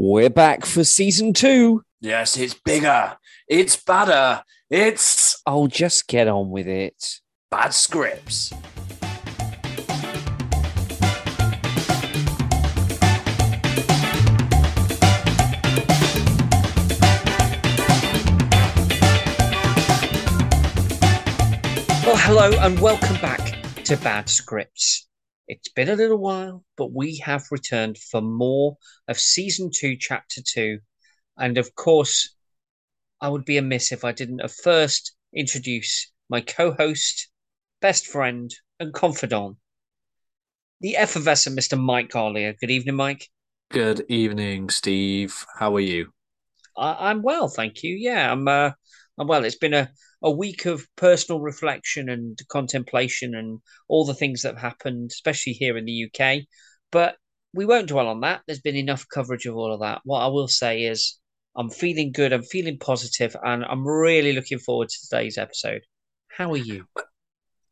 [0.00, 1.82] We're back for season two.
[2.00, 3.16] Yes, it's bigger.
[3.48, 4.44] It's badder.
[4.70, 7.18] It's Oh, just get on with it.
[7.50, 8.52] bad scripts.
[22.04, 25.07] Well, hello and welcome back to Bad Scripts.
[25.48, 28.76] It's been a little while, but we have returned for more
[29.08, 30.80] of season two, chapter two.
[31.38, 32.36] And of course,
[33.20, 37.30] I would be amiss if I didn't at first introduce my co host,
[37.80, 39.56] best friend, and confidant,
[40.80, 41.76] the effervescent Mr.
[41.76, 42.52] Mike Garlier.
[42.60, 43.28] Good evening, Mike.
[43.70, 45.46] Good evening, Steve.
[45.58, 46.12] How are you?
[46.76, 47.94] I- I'm well, thank you.
[47.96, 48.46] Yeah, I'm.
[48.46, 48.72] Uh,
[49.18, 49.44] I'm well.
[49.44, 49.90] It's been a,
[50.22, 55.52] a week of personal reflection and contemplation and all the things that have happened, especially
[55.52, 56.44] here in the UK.
[56.90, 57.16] But
[57.54, 58.42] we won't dwell on that.
[58.46, 60.00] There's been enough coverage of all of that.
[60.04, 61.18] What I will say is,
[61.56, 62.32] I'm feeling good.
[62.32, 65.82] I'm feeling positive, and I'm really looking forward to today's episode.
[66.28, 66.84] How are you?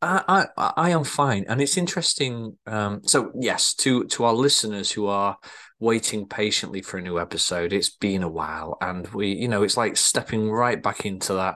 [0.01, 2.57] I, I I am fine, and it's interesting.
[2.65, 5.37] Um, so yes, to to our listeners who are
[5.79, 9.77] waiting patiently for a new episode, it's been a while, and we, you know, it's
[9.77, 11.55] like stepping right back into that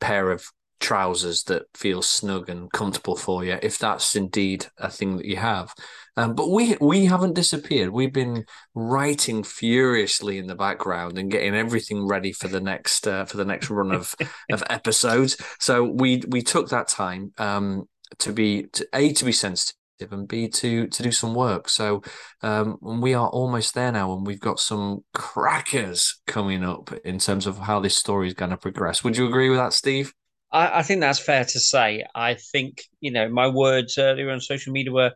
[0.00, 0.46] pair of
[0.78, 5.36] trousers that feel snug and comfortable for you, if that's indeed a thing that you
[5.36, 5.72] have.
[6.16, 7.90] Um, but we we haven't disappeared.
[7.90, 8.44] We've been
[8.74, 13.44] writing furiously in the background and getting everything ready for the next uh, for the
[13.44, 14.14] next run of
[14.50, 15.36] of episodes.
[15.58, 17.88] So we we took that time um,
[18.18, 21.68] to be to, a to be sensitive and b to to do some work.
[21.68, 22.02] So
[22.42, 27.46] um, we are almost there now, and we've got some crackers coming up in terms
[27.46, 29.02] of how this story is going to progress.
[29.04, 30.12] Would you agree with that, Steve?
[30.52, 32.04] I, I think that's fair to say.
[32.14, 35.12] I think you know my words earlier on social media were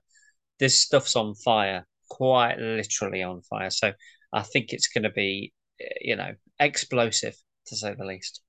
[0.59, 3.71] this stuff's on fire, quite literally on fire.
[3.71, 3.93] So
[4.33, 7.35] I think it's going to be, eh, you know, explosive
[7.67, 8.41] to say the least.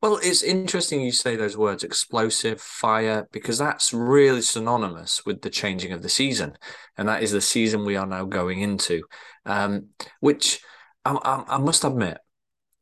[0.00, 5.50] Well, it's interesting you say those words explosive, fire, because that's really synonymous with the
[5.50, 6.56] changing of the season.
[6.96, 9.02] And that is the season we are now going into,
[9.44, 9.88] um,
[10.20, 10.60] which
[11.04, 12.18] I, I, I must admit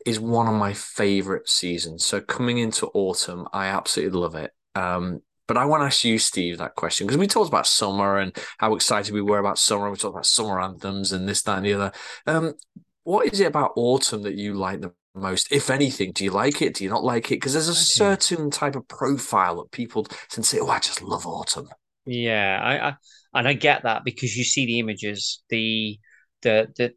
[0.04, 2.04] is one of my favorite seasons.
[2.04, 4.53] So coming into autumn, I absolutely love it.
[4.75, 8.19] Um, but I want to ask you, Steve, that question because we talked about summer
[8.19, 9.91] and how excited we were about summer.
[9.91, 11.92] We talked about summer anthems and this, that, and the other.
[12.26, 12.54] Um,
[13.03, 16.12] what is it about autumn that you like the most, if anything?
[16.12, 16.75] Do you like it?
[16.75, 17.36] Do you not like it?
[17.36, 21.26] Because there's a certain type of profile that people can say, "Oh, I just love
[21.26, 21.69] autumn."
[22.06, 22.97] Yeah, I, I
[23.34, 25.98] and I get that because you see the images, the
[26.42, 26.94] the the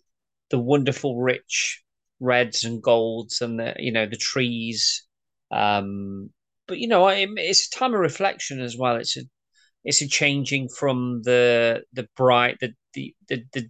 [0.50, 1.84] the wonderful rich
[2.20, 5.06] reds and golds, and the you know the trees.
[5.52, 6.32] Um,
[6.68, 8.98] but you know, I, it's a time of reflection as well.
[8.98, 9.22] It's a
[9.84, 13.70] it's a changing from the the bright the the the, the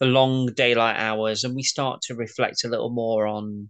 [0.00, 3.68] the long daylight hours and we start to reflect a little more on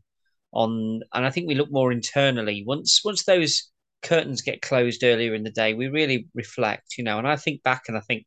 [0.52, 3.70] on and I think we look more internally once once those
[4.02, 7.62] curtains get closed earlier in the day we really reflect you know and I think
[7.62, 8.24] back and I think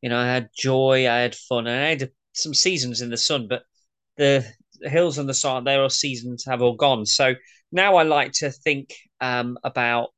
[0.00, 3.16] you know I had joy I had fun and I had some seasons in the
[3.16, 3.62] sun but
[4.16, 4.46] the,
[4.82, 7.34] hills and the sun there are seasons have all gone so
[7.70, 10.08] now I like to think um, about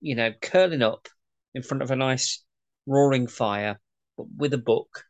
[0.00, 1.08] you know curling up
[1.54, 2.42] in front of a nice
[2.86, 3.78] roaring fire
[4.16, 5.04] with a book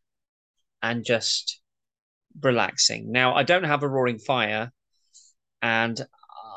[0.83, 1.61] and just
[2.43, 3.11] relaxing.
[3.11, 4.73] Now, I don't have a roaring fire,
[5.63, 6.01] and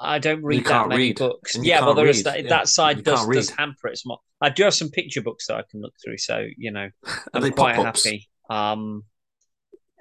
[0.02, 1.20] I don't read that many read.
[1.20, 1.58] books.
[1.62, 2.26] Yeah, well, there is read.
[2.26, 2.44] that.
[2.44, 4.00] Yeah, That side does does hamper it.
[4.42, 6.90] I do have some picture books that I can look through, so you know,
[7.34, 8.04] I'm they quite pop-ups?
[8.06, 8.30] happy.
[8.50, 9.04] Um,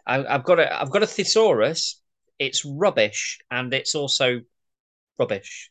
[0.06, 2.00] I, I've got a I've got a thesaurus.
[2.38, 4.40] It's rubbish, and it's also
[5.18, 5.70] rubbish.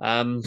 [0.00, 0.42] Um,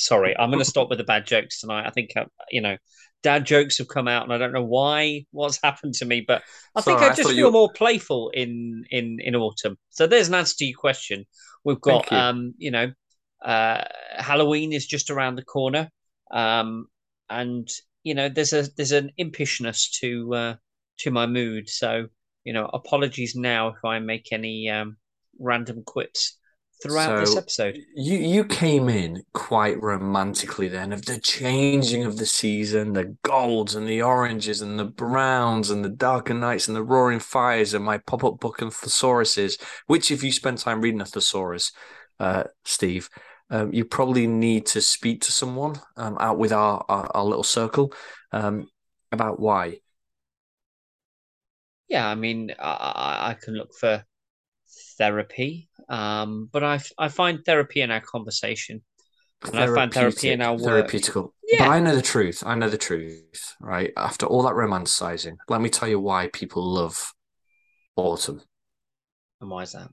[0.00, 1.86] sorry, I'm going to stop with the bad jokes tonight.
[1.86, 2.76] I think uh, you know,
[3.22, 6.42] dad jokes have come out, and I don't know why what's happened to me, but
[6.74, 9.78] I think Sorry, I I just thought feel you- more playful in in in autumn.
[9.90, 11.26] So there's an answer to your question.
[11.64, 12.24] We've got you.
[12.30, 12.92] um, you know,
[13.44, 13.84] uh,
[14.16, 15.90] Halloween is just around the corner,
[16.30, 16.86] um,
[17.28, 17.68] and
[18.02, 20.54] you know, there's a there's an impishness to uh,
[20.98, 21.68] to my mood.
[21.68, 22.08] So
[22.44, 24.96] you know, apologies now if I make any um,
[25.38, 26.38] random quips
[26.82, 27.78] throughout this episode.
[27.94, 33.74] You you came in quite romantically then of the changing of the season, the golds
[33.74, 37.84] and the oranges and the browns and the darker nights and the roaring fires and
[37.84, 41.72] my pop-up book and thesauruses, which if you spend time reading a thesaurus,
[42.18, 43.08] uh, Steve,
[43.50, 47.42] um, you probably need to speak to someone um, out with our, our, our little
[47.42, 47.92] circle
[48.32, 48.68] um,
[49.12, 49.78] about why.
[51.88, 54.04] Yeah, I mean, I I can look for
[54.96, 58.82] therapy, um, but I find therapy in our conversation,
[59.42, 60.88] and I find therapy in our work.
[60.88, 61.32] Therapeutical.
[61.46, 61.66] Yeah.
[61.66, 62.44] But I know the truth.
[62.46, 63.92] I know the truth, right?
[63.96, 67.12] After all that romanticizing, let me tell you why people love
[67.96, 68.40] autumn.
[69.40, 69.88] And why is that?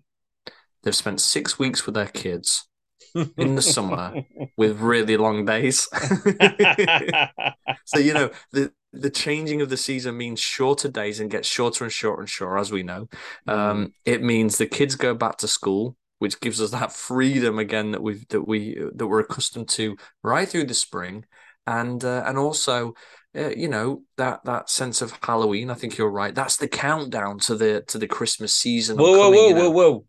[0.83, 2.67] They've spent six weeks with their kids
[3.37, 4.13] in the summer
[4.55, 5.89] with really long days.
[7.85, 11.83] so you know the the changing of the season means shorter days and gets shorter
[11.83, 13.07] and shorter and shorter, as we know.
[13.47, 17.91] Um, it means the kids go back to school, which gives us that freedom again
[17.91, 21.25] that we've that we that we're accustomed to right through the spring,
[21.65, 22.93] and uh, and also.
[23.37, 25.69] Uh, you know that that sense of Halloween.
[25.69, 26.33] I think you're right.
[26.33, 28.97] That's the countdown to the to the Christmas season.
[28.97, 30.05] Whoa, whoa, whoa, whoa, whoa!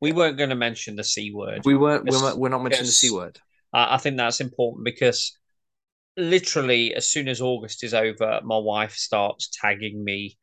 [0.00, 1.60] We weren't going to mention the c word.
[1.64, 2.04] We weren't.
[2.04, 3.38] We're not, we're not mentioning the c word.
[3.72, 5.38] I, I think that's important because
[6.16, 10.38] literally, as soon as August is over, my wife starts tagging me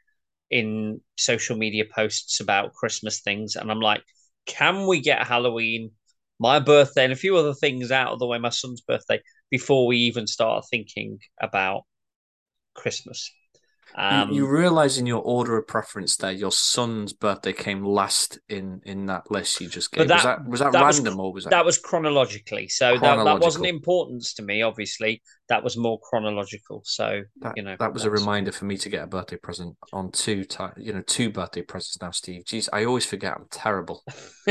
[0.52, 4.04] in social media posts about Christmas things, and I'm like,
[4.46, 5.92] "Can we get Halloween,
[6.40, 9.88] my birthday, and a few other things out of the way, my son's birthday, before
[9.88, 11.84] we even start thinking about
[12.76, 13.32] Christmas?"
[13.96, 18.82] Um, you, realize in your order of preference there, your son's birthday came last in
[18.86, 20.10] in that list you just gave.
[20.10, 21.50] was that- that was that, that was random or was that?
[21.52, 24.62] that was chronologically, so that, that wasn't importance to me.
[24.62, 26.82] Obviously, that was more chronological.
[26.86, 29.76] So That, you know, that was a reminder for me to get a birthday present
[29.92, 32.44] on two time, you know, two birthday presents now, Steve.
[32.46, 33.34] Jeez, I always forget.
[33.36, 34.04] I'm terrible.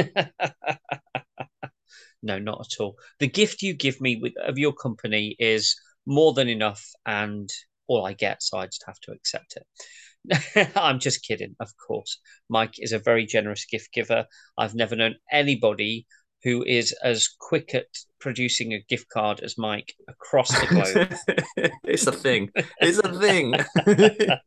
[2.22, 2.96] no, not at all.
[3.18, 5.76] The gift you give me with of your company is
[6.06, 7.48] more than enough, and
[7.90, 10.72] all I get, so I just have to accept it.
[10.76, 12.20] I'm just kidding, of course.
[12.48, 14.26] Mike is a very generous gift giver.
[14.56, 16.06] I've never known anybody
[16.42, 17.86] who is as quick at
[18.18, 21.70] producing a gift card as Mike across the globe.
[21.84, 22.50] it's a thing.
[22.80, 23.54] It's a thing.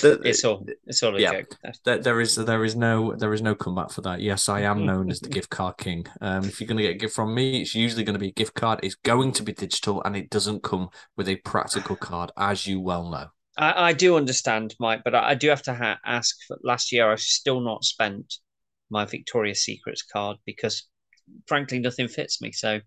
[0.00, 1.32] The- it's all it's all a Yeah.
[1.32, 1.56] joke.
[1.84, 4.20] there, there is there is no there is no comeback for that.
[4.20, 6.06] Yes, I am known as the gift card king.
[6.20, 8.28] Um, if you're going to get a gift from me, it's usually going to be
[8.28, 8.80] a gift card.
[8.82, 12.80] It's going to be digital, and it doesn't come with a practical card, as you
[12.80, 13.26] well know.
[13.58, 16.34] I, I do understand, Mike, but I, I do have to ha- ask.
[16.64, 18.34] Last year, I've still not spent
[18.90, 20.88] my Victoria's Secrets card because,
[21.46, 22.52] frankly, nothing fits me.
[22.52, 22.80] So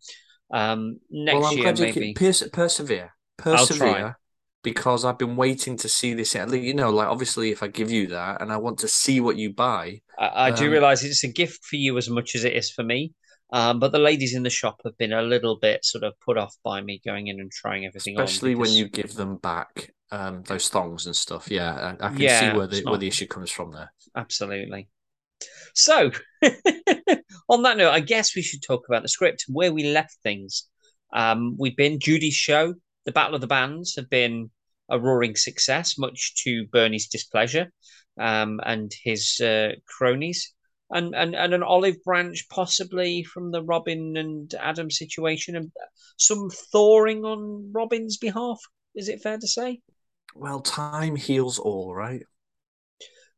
[0.54, 2.22] um, next well, I'm year, maybe.
[2.54, 4.18] persevere, persevere,
[4.63, 6.36] because I've been waiting to see this.
[6.36, 8.88] At least, you know, like obviously, if I give you that, and I want to
[8.88, 12.10] see what you buy, I, I do Um, realize it's a gift for you as
[12.10, 13.13] much as it is for me.
[13.52, 16.38] Um, but the ladies in the shop have been a little bit sort of put
[16.38, 18.40] off by me going in and trying everything on.
[18.40, 21.50] especially when you give them back um, those thongs and stuff.
[21.52, 23.92] Yeah, I, I can Yeah, see where the it's where the issue comes from there.
[24.16, 24.90] Absolutely.
[25.74, 26.12] So,
[27.50, 30.18] on that note, I guess we should talk about the script, and where we left
[30.24, 30.68] things.
[31.13, 32.75] Um, we've been Judy's show,
[33.06, 34.51] the Battle of the Bands, have been
[34.89, 37.71] a roaring success, much to Bernie's displeasure
[38.19, 40.53] um, and his uh, cronies,
[40.89, 45.71] and, and and an olive branch possibly from the Robin and Adam situation, and
[46.18, 48.59] some thawing on Robin's behalf.
[48.95, 49.81] Is it fair to say?
[50.35, 52.24] Well, time heals all, right?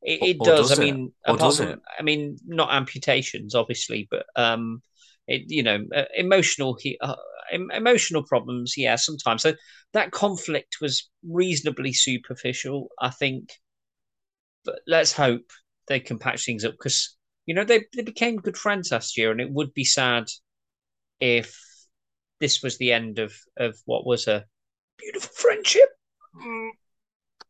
[0.03, 0.71] It, it or does.
[0.71, 1.79] does I mean, Or apart does from, it?
[1.99, 4.81] I mean, not amputations, obviously, but um,
[5.27, 7.15] it you know, uh, emotional he, uh,
[7.51, 8.75] emotional problems.
[8.77, 9.43] Yeah, sometimes.
[9.43, 9.53] So
[9.93, 13.51] that conflict was reasonably superficial, I think.
[14.65, 15.51] But let's hope
[15.87, 17.15] they can patch things up because
[17.45, 20.27] you know they they became good friends last year, and it would be sad
[21.19, 21.57] if
[22.39, 24.45] this was the end of of what was a
[24.97, 25.89] beautiful friendship.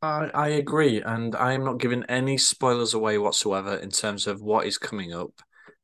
[0.02, 4.42] I, I agree, and I am not giving any spoilers away whatsoever in terms of
[4.42, 5.32] what is coming up,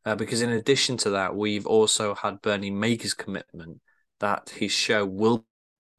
[0.05, 3.79] uh, because in addition to that, we've also had Bernie make his commitment
[4.19, 5.45] that his show will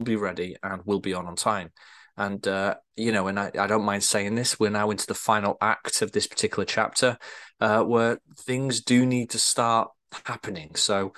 [0.03, 1.71] be ready and will be on on time.
[2.17, 5.15] And uh, you know, and I, I don't mind saying this, we're now into the
[5.15, 7.17] final act of this particular chapter,
[7.61, 9.91] uh, where things do need to start
[10.25, 10.75] happening.
[10.75, 11.13] So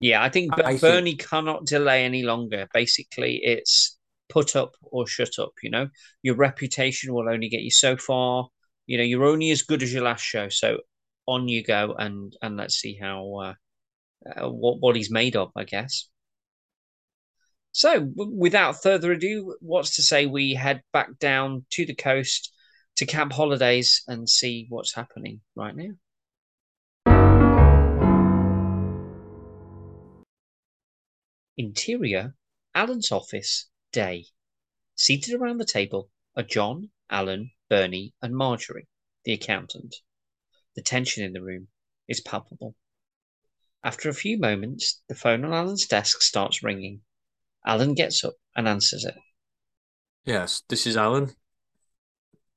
[0.00, 2.68] Yeah, I think I Ber- think- Bernie cannot delay any longer.
[2.74, 3.96] Basically, it's
[4.32, 5.52] put up or shut up.
[5.62, 5.88] You know,
[6.22, 8.48] your reputation will only get you so far.
[8.86, 10.48] You know, you're only as good as your last show.
[10.48, 10.78] So
[11.26, 13.54] on you go, and and let's see how uh,
[14.28, 16.08] uh, what what he's made of, I guess.
[17.72, 22.52] So, w- without further ado, what's to say we head back down to the coast
[22.96, 25.92] to Camp Holidays and see what's happening right now?
[31.56, 32.34] Interior,
[32.74, 34.26] Alan's office, day.
[34.96, 38.88] Seated around the table are John, Alan, Bernie, and Marjorie,
[39.24, 39.94] the accountant.
[40.74, 41.68] The tension in the room
[42.08, 42.74] is palpable.
[43.84, 47.00] After a few moments, the phone on Alan's desk starts ringing.
[47.66, 49.14] Alan gets up and answers it.
[50.24, 51.32] yes, this is Alan.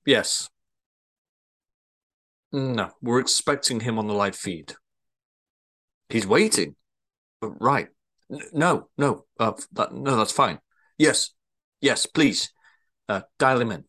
[0.05, 0.49] Yes.
[2.51, 4.75] No, we're expecting him on the live feed.
[6.09, 6.75] He's waiting.
[7.41, 7.89] Right.
[8.53, 10.59] No, no, uh, that, no, that's fine.
[10.97, 11.31] Yes,
[11.81, 12.51] yes, please.
[13.07, 13.83] Uh, dial him in.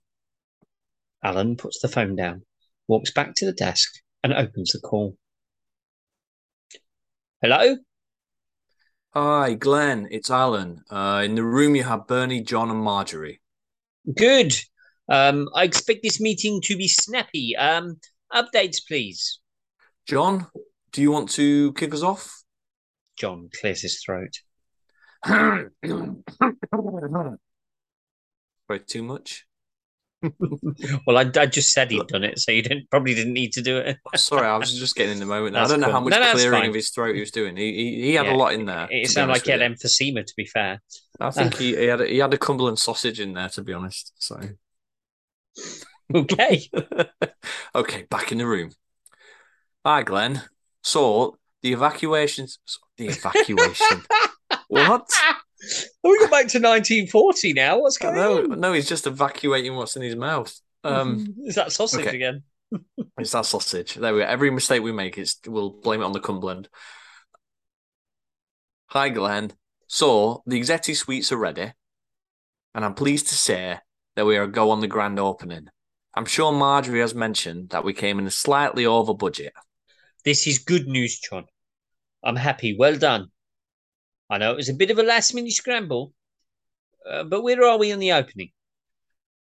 [1.22, 2.42] Alan puts the phone down,
[2.88, 5.16] walks back to the desk, and opens the call.
[7.40, 7.76] Hello?
[9.14, 10.08] Hi, Glenn.
[10.10, 10.82] It's Alan.
[10.90, 13.40] Uh, in the room, you have Bernie, John, and Marjorie.
[14.14, 14.54] Good.
[15.08, 17.56] Um, I expect this meeting to be snappy.
[17.56, 17.98] Um,
[18.32, 19.40] updates, please.
[20.06, 20.46] John,
[20.92, 22.42] do you want to kick us off?
[23.16, 24.40] John clears his throat.
[28.68, 29.46] Way too much.
[31.06, 33.62] well, I, I just said he'd done it, so you didn't probably didn't need to
[33.62, 33.98] do it.
[34.06, 35.56] Oh, sorry, I was just getting in the moment.
[35.56, 37.56] I don't know how much No, clearing of his throat he was doing.
[37.56, 38.88] He he, he had Yeah, a lot in there.
[38.90, 40.80] It sounded like he had emphysema, to be fair.
[41.20, 43.72] I think he, he had a, he had a Cumberland sausage in there, to be
[43.72, 44.12] honest.
[44.18, 44.38] So
[46.14, 46.70] Okay.
[47.74, 48.70] okay, back in the room.
[49.84, 50.42] Hi, Glenn.
[50.82, 52.58] So the evacuations.
[52.96, 54.02] The evacuation.
[54.68, 55.08] What?
[56.04, 57.80] we got back to 1940 now.
[57.80, 58.60] What's going No, on?
[58.60, 60.54] no, he's just evacuating what's in his mouth.
[60.84, 62.16] Um, Is that sausage okay.
[62.16, 62.42] again?
[63.18, 63.94] it's that sausage.
[63.94, 64.26] There we go.
[64.26, 66.68] Every mistake we make, it's we'll blame it on the Cumberland.
[68.88, 69.52] Hi, Glenn.
[69.88, 71.72] So the executive suites are ready,
[72.74, 73.78] and I'm pleased to say
[74.16, 75.68] that we are a go on the grand opening.
[76.14, 79.52] I'm sure Marjorie has mentioned that we came in slightly over budget.
[80.24, 81.44] This is good news, John.
[82.24, 82.74] I'm happy.
[82.76, 83.30] Well done.
[84.28, 86.12] I know it was a bit of a last minute scramble,
[87.08, 88.50] uh, but where are we in the opening?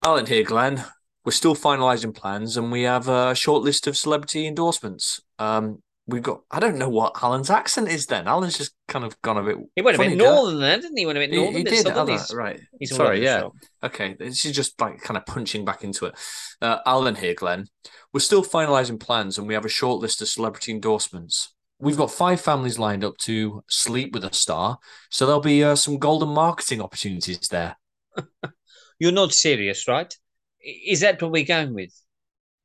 [0.04, 0.84] Alan here, Glenn.
[1.24, 5.22] We're still finalising plans, and we have a short list of celebrity endorsements.
[5.40, 6.42] Um, we've got.
[6.52, 8.06] I don't know what Alan's accent is.
[8.06, 9.58] Then Alan's just kind of gone a bit.
[9.76, 11.02] He went a bit northern there, didn't he?
[11.02, 11.56] He went a bit northern.
[11.56, 11.88] he bit did.
[11.88, 12.60] Alan, He's, right?
[12.80, 13.40] he's Sorry, yeah.
[13.40, 13.54] shop.
[13.84, 16.16] Okay, this is just like kind of punching back into it.
[16.62, 17.66] Uh, Alan here, Glenn.
[18.14, 21.55] We're still finalising plans, and we have a short list of celebrity endorsements.
[21.80, 24.78] We've got five families lined up to sleep with a star,
[25.10, 27.78] so there'll be uh, some golden marketing opportunities there.
[29.00, 30.14] You're not serious, right?
[30.62, 31.92] Is that what we're going with?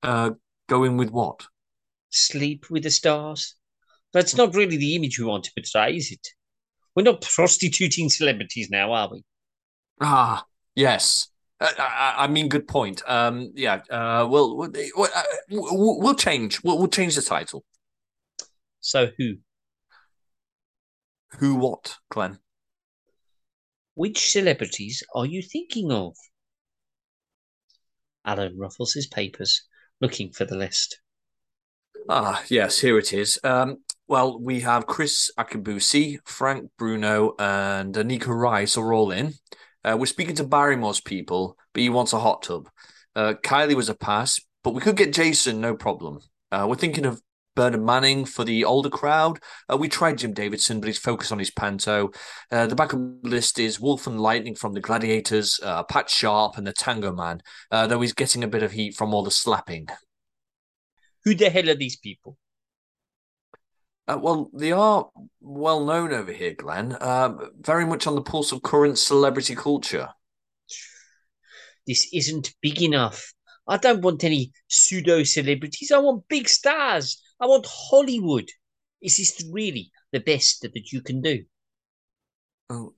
[0.02, 0.30] Uh,
[0.68, 1.46] going with what?
[2.10, 3.56] Sleep with the stars?
[4.12, 6.28] That's not really the image we want to portray, is it?
[6.94, 9.24] We're not prostituting celebrities now, are we?
[10.00, 11.28] Ah, yes.
[11.60, 13.02] Uh, I, I mean, good point.
[13.06, 13.82] Um, yeah.
[13.90, 16.62] Uh, we'll we'll, uh, we'll we'll change.
[16.64, 17.64] We'll, we'll change the title.
[18.80, 19.37] So who?
[21.38, 21.56] Who?
[21.56, 21.96] What?
[22.10, 22.38] Glenn?
[23.94, 26.16] Which celebrities are you thinking of?
[28.25, 29.62] Alan ruffles his papers,
[30.00, 31.00] looking for the list.
[32.08, 33.38] Ah, yes, here it is.
[33.44, 39.34] Um, well, we have Chris Akabusi, Frank Bruno, and Anneka Rice are all in.
[39.84, 42.68] Uh, we're speaking to Barrymore's people, but he wants a hot tub.
[43.14, 46.20] Uh, Kylie was a pass, but we could get Jason, no problem.
[46.50, 47.20] Uh, we're thinking of
[47.54, 49.38] Bernard Manning for the older crowd.
[49.71, 52.11] Uh, we tried Jim Davidson, but he's focused on his panto.
[52.50, 56.66] Uh, the backup list is Wolf and Lightning from the Gladiators, uh, Pat Sharp, and
[56.66, 59.88] the Tango Man, uh, though he's getting a bit of heat from all the slapping.
[61.25, 62.38] Who the hell are these people?
[64.09, 65.09] Uh, well, they are
[65.40, 66.97] well known over here, Glenn.
[67.00, 70.09] Um, very much on the pulse of current celebrity culture.
[71.87, 73.33] This isn't big enough.
[73.69, 75.92] I don't want any pseudo celebrities.
[75.92, 77.23] I want big stars.
[77.40, 78.49] I want Hollywood.
[79.00, 81.44] Is this really the best that you can do?
[82.68, 82.94] Oh,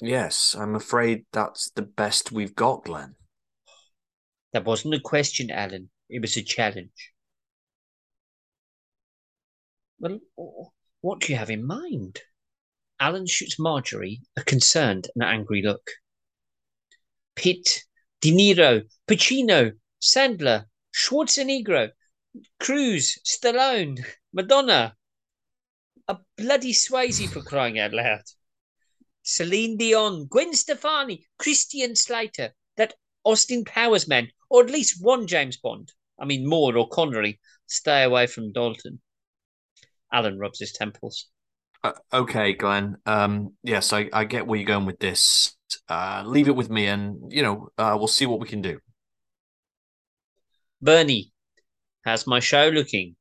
[0.00, 3.14] yes, I'm afraid that's the best we've got, Glenn.
[4.52, 5.90] That wasn't a question, Alan.
[6.08, 7.12] It was a challenge.
[9.98, 10.20] Well,
[11.00, 12.20] what do you have in mind?
[13.00, 15.90] Alan shoots Marjorie a concerned and angry look.
[17.36, 17.84] Pitt,
[18.20, 20.64] De Niro, Pacino, Sandler,
[20.94, 21.90] Schwarzenegger,
[22.60, 24.96] Cruise, Stallone, Madonna.
[26.08, 28.22] A bloody Swayze for crying out loud.
[29.22, 35.56] Celine Dion, Gwen Stefani, Christian Slater, that Austin Powers man, or at least one James
[35.56, 35.92] Bond.
[36.18, 37.40] I mean, Moore or Connery.
[37.66, 39.00] Stay away from Dalton.
[40.12, 41.28] Alan rubs his temples.
[41.82, 42.96] Uh, okay, Glenn.
[43.06, 45.56] Um, yes, I, I get where you're going with this.
[45.88, 48.78] Uh, leave it with me, and you know, uh, we'll see what we can do.
[50.80, 51.32] Bernie,
[52.04, 53.16] how's my show looking?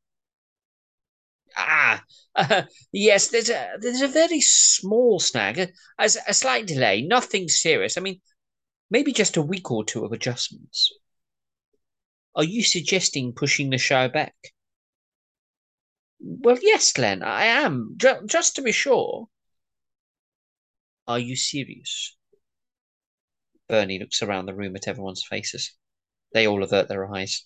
[1.58, 2.04] Ah,
[2.36, 7.48] uh, yes, there's a there's a very small snag, a, a, a slight delay, nothing
[7.48, 7.98] serious.
[7.98, 8.22] I mean,
[8.90, 10.92] maybe just a week or two of adjustments.
[12.36, 14.36] Are you suggesting pushing the show back?
[16.20, 17.94] Well, yes, Glenn, I am.
[17.98, 19.30] Ju- just to be sure.
[21.08, 22.18] Are you serious?
[23.68, 25.74] Bernie looks around the room at everyone's faces.
[26.34, 27.46] They all avert their eyes.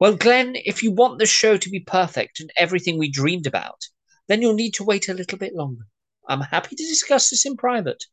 [0.00, 3.80] Well, Glenn, if you want the show to be perfect and everything we dreamed about,
[4.28, 5.82] then you'll need to wait a little bit longer.
[6.28, 8.04] I'm happy to discuss this in private.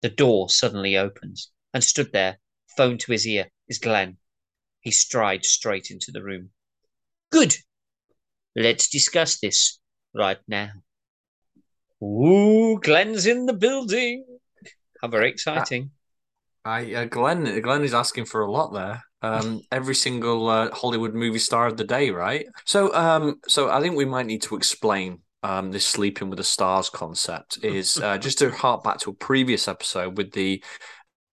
[0.00, 2.38] The door suddenly opens, and stood there,
[2.76, 4.16] phone to his ear, is Glenn.
[4.80, 6.50] He strides straight into the room.
[7.30, 7.56] Good.
[8.56, 9.78] Let's discuss this
[10.14, 10.70] right now.
[12.02, 14.24] Ooh, Glenn's in the building.
[15.00, 15.90] How very uh, exciting.
[16.64, 19.02] I uh, Glenn Glenn is asking for a lot there.
[19.22, 22.46] Um, every single uh, Hollywood movie star of the day, right?
[22.64, 26.44] So, um, so I think we might need to explain um, this sleeping with the
[26.44, 27.58] stars concept.
[27.62, 30.62] Is uh, just to hark back to a previous episode with the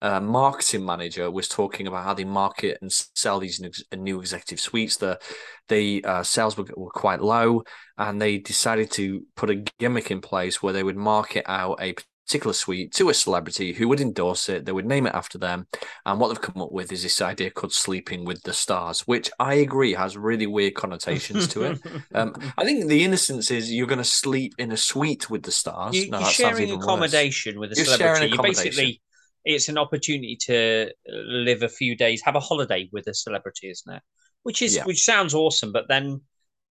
[0.02, 3.62] uh, marketing manager was talking about how they market and sell these
[3.96, 4.98] new executive suites.
[4.98, 5.20] The
[5.68, 7.64] the uh, sales were, were quite low,
[7.98, 11.96] and they decided to put a gimmick in place where they would market out a
[12.30, 14.64] particular suite to a celebrity who would endorse it.
[14.64, 15.66] They would name it after them.
[16.06, 19.32] And what they've come up with is this idea called sleeping with the stars, which
[19.40, 21.82] I agree has really weird connotations to it.
[22.14, 25.52] Um, I think the innocence is you're going to sleep in a suite with the
[25.52, 25.96] stars.
[25.96, 27.70] You, are sharing accommodation worse.
[27.70, 28.28] with a you're celebrity.
[28.28, 29.02] You basically,
[29.44, 33.92] it's an opportunity to live a few days, have a holiday with a celebrity, isn't
[33.92, 34.04] it?
[34.44, 34.86] Which is yeah.
[34.86, 36.22] which sounds awesome, but then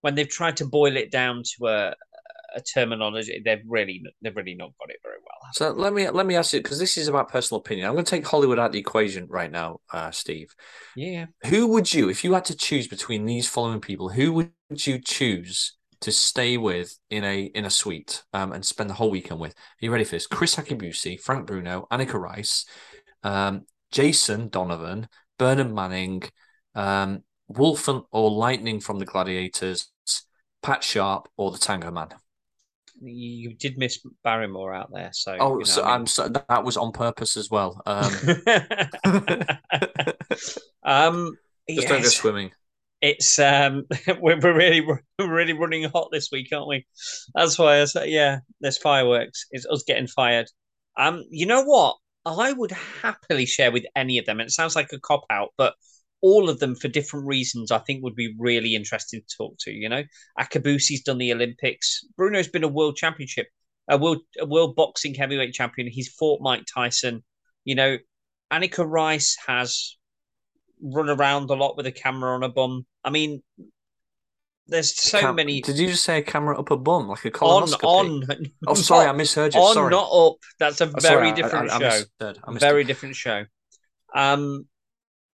[0.01, 1.95] when they've tried to boil it down to a
[2.55, 3.41] a terminology.
[3.43, 5.51] They've really they've really not got it very well.
[5.53, 7.87] So let me let me ask you because this is about personal opinion.
[7.87, 10.53] I'm going to take Hollywood out of the equation right now, uh, Steve.
[10.95, 11.27] Yeah.
[11.47, 14.99] Who would you, if you had to choose between these following people, who would you
[14.99, 19.39] choose to stay with in a in a suite um, and spend the whole weekend
[19.39, 19.51] with?
[19.51, 20.27] Are you ready for this?
[20.27, 22.65] Chris Akabusi, Frank Bruno, Anneka Rice,
[23.23, 26.23] um, Jason Donovan, Bernard Manning,
[26.75, 29.91] um, Wolf or Lightning from the Gladiators,
[30.61, 32.09] Pat Sharp, or the Tango Man
[33.01, 35.09] you did miss Barrymore out there.
[35.13, 37.81] So oh, you know so I am so that was on purpose as well.
[37.85, 38.13] Um,
[40.83, 41.37] um
[41.67, 41.89] just yes.
[41.89, 42.51] don't go swimming.
[43.01, 43.85] It's um
[44.19, 46.85] we're, we're really we're really running hot this week, aren't we?
[47.33, 48.39] That's why I said yeah.
[48.61, 49.45] There's fireworks.
[49.51, 50.47] It's us getting fired.
[50.97, 51.95] Um, you know what?
[52.25, 54.39] I would happily share with any of them.
[54.39, 55.75] It sounds like a cop out, but
[56.21, 59.71] all of them for different reasons, I think would be really interesting to talk to.
[59.71, 60.03] You know,
[60.39, 62.03] Akabusi's done the Olympics.
[62.17, 63.47] Bruno's been a world championship,
[63.87, 65.87] a world a world boxing heavyweight champion.
[65.87, 67.23] He's fought Mike Tyson.
[67.65, 67.97] You know,
[68.51, 69.97] Anneka Rice has
[70.81, 72.85] run around a lot with a camera on a bum.
[73.03, 73.41] I mean,
[74.67, 75.61] there's so Cam- many.
[75.61, 77.83] Did you just say a camera up a bum, like a colonoscopy?
[77.83, 78.51] On, on.
[78.67, 79.61] Oh, sorry, I misheard you.
[79.61, 79.91] On, sorry.
[79.91, 80.37] not up.
[80.59, 82.33] That's a very sorry, different I, I, show.
[82.59, 83.45] Very different show.
[84.13, 84.67] Um,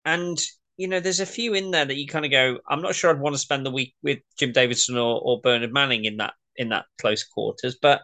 [0.06, 0.38] and
[0.77, 3.09] you know, there's a few in there that you kind of go, I'm not sure
[3.09, 6.33] I'd want to spend the week with Jim Davidson or, or Bernard Manning in that
[6.57, 7.77] in that close quarters.
[7.81, 8.01] But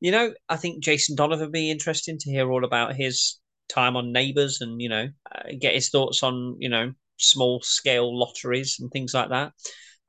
[0.00, 3.96] you know, I think Jason Donovan would be interesting to hear all about his time
[3.96, 8.78] on Neighbours and you know uh, get his thoughts on you know small scale lotteries
[8.80, 9.52] and things like that.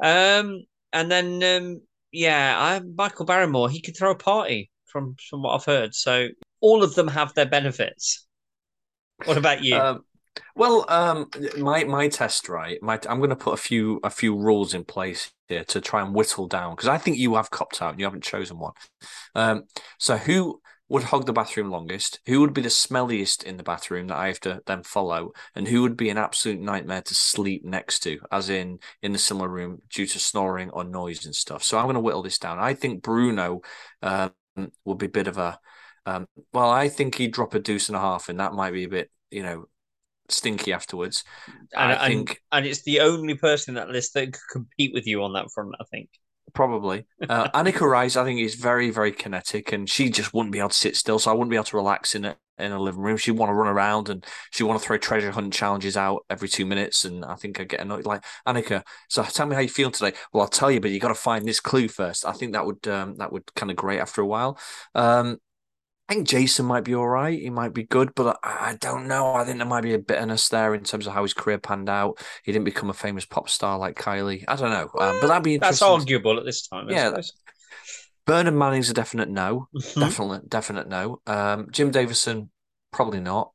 [0.04, 5.44] Um, and then um, yeah, I, Michael Barrymore he could throw a party from from
[5.44, 5.96] what I've heard.
[5.96, 6.28] So
[6.60, 8.26] all of them have their benefits.
[9.26, 9.76] What about you?
[9.76, 10.04] Um,
[10.56, 12.82] well, um, my my test right.
[12.82, 16.02] My I'm going to put a few a few rules in place here to try
[16.02, 18.74] and whittle down because I think you have copped out and you haven't chosen one.
[19.36, 19.64] Um,
[20.00, 22.20] so who would hog the bathroom longest?
[22.26, 25.32] Who would be the smelliest in the bathroom that I have to then follow?
[25.56, 29.20] And who would be an absolute nightmare to sleep next to, as in in the
[29.20, 31.64] similar room due to snoring or noise and stuff?
[31.64, 32.60] So I'm going to whittle this down.
[32.60, 33.62] I think Bruno
[34.02, 34.32] um,
[34.86, 35.60] would be a bit of a
[36.06, 38.84] um, well, I think he'd drop a deuce and a half, and that might be
[38.84, 39.66] a bit, you know,
[40.34, 41.24] stinky afterwards.
[41.76, 44.94] And, I think, and, and it's the only person in that list that could compete
[44.94, 45.76] with you on that front.
[45.80, 46.10] I think
[46.54, 47.06] probably.
[47.28, 50.70] Uh, Anneka Rice, I think, is very, very kinetic, and she just wouldn't be able
[50.70, 51.20] to sit still.
[51.20, 53.18] So I wouldn't be able to relax in it in a living room.
[53.18, 56.48] She'd want to run around and she'd want to throw treasure hunt challenges out every
[56.48, 57.04] two minutes.
[57.04, 58.06] And I think I get annoyed.
[58.06, 60.16] Like Anneka, so tell me how you feel today.
[60.32, 62.26] Well, I'll tell you, but you got to find this clue first.
[62.26, 64.60] I think that would um, that would kind of grate after a while.
[64.94, 65.40] Um,
[66.14, 67.40] I think Jason might be all right.
[67.40, 69.34] He might be good, but I, I, don't know.
[69.34, 71.90] I think there might be a bitterness there in terms of how his career panned
[71.90, 72.20] out.
[72.44, 74.44] He didn't become a famous pop star like Kylie.
[74.48, 76.88] I don't know, um, but that'd be that's arguable at this time.
[76.88, 77.10] I yeah.
[77.10, 77.34] Suppose.
[78.28, 79.70] Bernard Manning's a definite no.
[79.76, 80.00] Mm-hmm.
[80.02, 81.20] Definite, definite no.
[81.26, 82.52] Um, Jim Davidson,
[82.92, 83.52] probably not.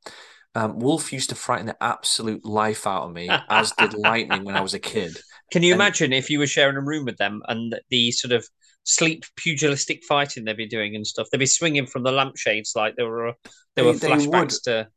[0.53, 4.57] Um, Wolf used to frighten the absolute life out of me, as did Lightning when
[4.57, 5.17] I was a kid.
[5.53, 8.33] Can you and, imagine if you were sharing a room with them and the sort
[8.33, 8.45] of
[8.89, 11.27] sleep pugilistic fighting they'd be doing and stuff.
[11.31, 13.33] They'd be swinging from the lampshades like there were
[13.75, 14.87] there were flashbacks to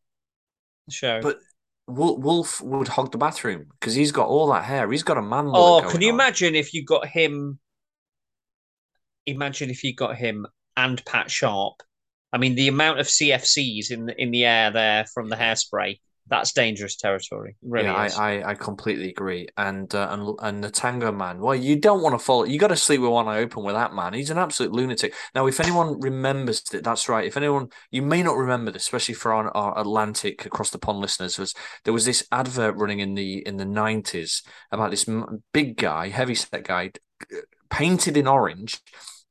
[0.86, 1.20] the show.
[1.20, 1.38] But
[1.86, 4.90] Wolf would hog the bathroom because he's got all that hair.
[4.90, 5.50] He's got a man.
[5.52, 6.14] Oh, can you on.
[6.14, 7.58] imagine if you got him?
[9.26, 11.82] Imagine if you got him and Pat Sharp.
[12.32, 15.98] I mean, the amount of CFCs in the, in the air there from the hairspray
[16.32, 17.56] that's dangerous territory.
[17.62, 19.48] Really yeah, I, I, I completely agree.
[19.58, 22.46] And uh, and and the Tango man, well, you don't want to fall.
[22.46, 24.14] You got to sleep with one eye open with that man.
[24.14, 25.12] He's an absolute lunatic.
[25.34, 27.26] Now, if anyone remembers it, that's right.
[27.26, 31.00] If anyone, you may not remember this, especially for our, our Atlantic across the pond
[31.00, 35.06] listeners, was there was this advert running in the in the nineties about this
[35.52, 36.92] big guy, heavy set guy,
[37.68, 38.80] painted in orange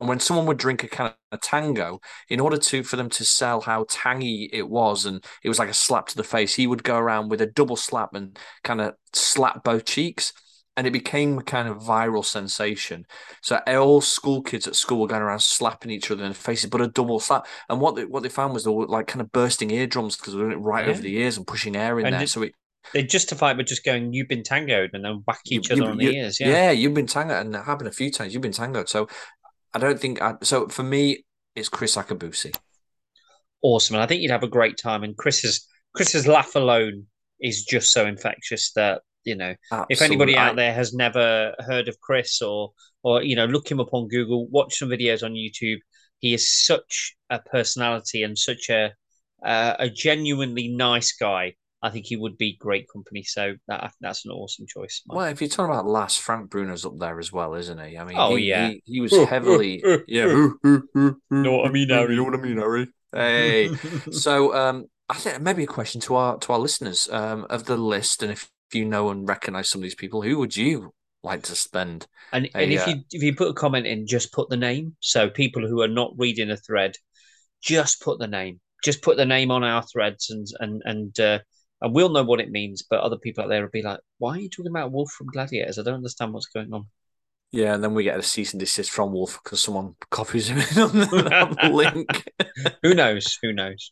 [0.01, 3.23] and when someone would drink a can of tango, in order to for them to
[3.23, 6.65] sell how tangy it was, and it was like a slap to the face, he
[6.65, 10.33] would go around with a double slap and kind of slap both cheeks.
[10.77, 13.05] And it became a kind of viral sensation.
[13.41, 16.69] So all school kids at school were going around slapping each other in the faces,
[16.69, 17.45] but a double slap.
[17.69, 20.33] And what they, what they found was they were like kind of bursting eardrums because
[20.33, 20.91] they were doing it right yeah.
[20.93, 22.23] over the ears and pushing air in and there.
[22.23, 22.53] It, so it
[22.93, 25.83] they justify it by just going, "You've been tangoed," and then whack each you, other
[25.83, 26.39] you, on the ears.
[26.39, 26.47] Yeah.
[26.47, 28.33] yeah, you've been tangoed, and it happened a few times.
[28.33, 28.89] You've been tangoed.
[28.89, 29.07] So
[29.73, 30.67] I don't think I, so.
[30.67, 32.55] For me, it's Chris Akabusi.
[33.61, 35.03] Awesome, and I think you'd have a great time.
[35.03, 37.05] And Chris's Chris's laugh alone
[37.39, 39.93] is just so infectious that you know Absolutely.
[39.93, 42.71] if anybody out there has never heard of Chris or
[43.03, 45.79] or you know look him up on Google, watch some videos on YouTube.
[46.19, 48.93] He is such a personality and such a
[49.43, 53.23] uh, a genuinely nice guy I think he would be great company.
[53.23, 55.01] So that, that's an awesome choice.
[55.07, 55.15] Mike.
[55.15, 57.97] Well, if you're talking about last, Frank Bruno's up there as well, isn't he?
[57.97, 60.27] I mean, oh he, yeah, he, he was heavily, yeah.
[60.27, 62.13] you know what I mean, Harry?
[62.13, 62.87] You know what I mean, Harry?
[63.13, 63.71] Hey,
[64.11, 67.77] so um, I think maybe a question to our to our listeners um, of the
[67.77, 71.41] list, and if you know and recognize some of these people, who would you like
[71.43, 72.05] to spend?
[72.31, 74.57] And a, and if uh, you if you put a comment in, just put the
[74.57, 74.95] name.
[74.99, 76.93] So people who are not reading a thread,
[77.63, 78.59] just put the name.
[78.83, 81.19] Just put the name on our threads and and and.
[81.19, 81.39] Uh,
[81.81, 84.35] and we'll know what it means, but other people out there will be like, "Why
[84.35, 85.79] are you talking about Wolf from Gladiators?
[85.79, 86.87] I don't understand what's going on."
[87.51, 90.59] Yeah, and then we get a cease and desist from Wolf because someone copies him
[90.59, 92.31] in on the, on the link.
[92.83, 93.37] Who knows?
[93.41, 93.91] Who knows?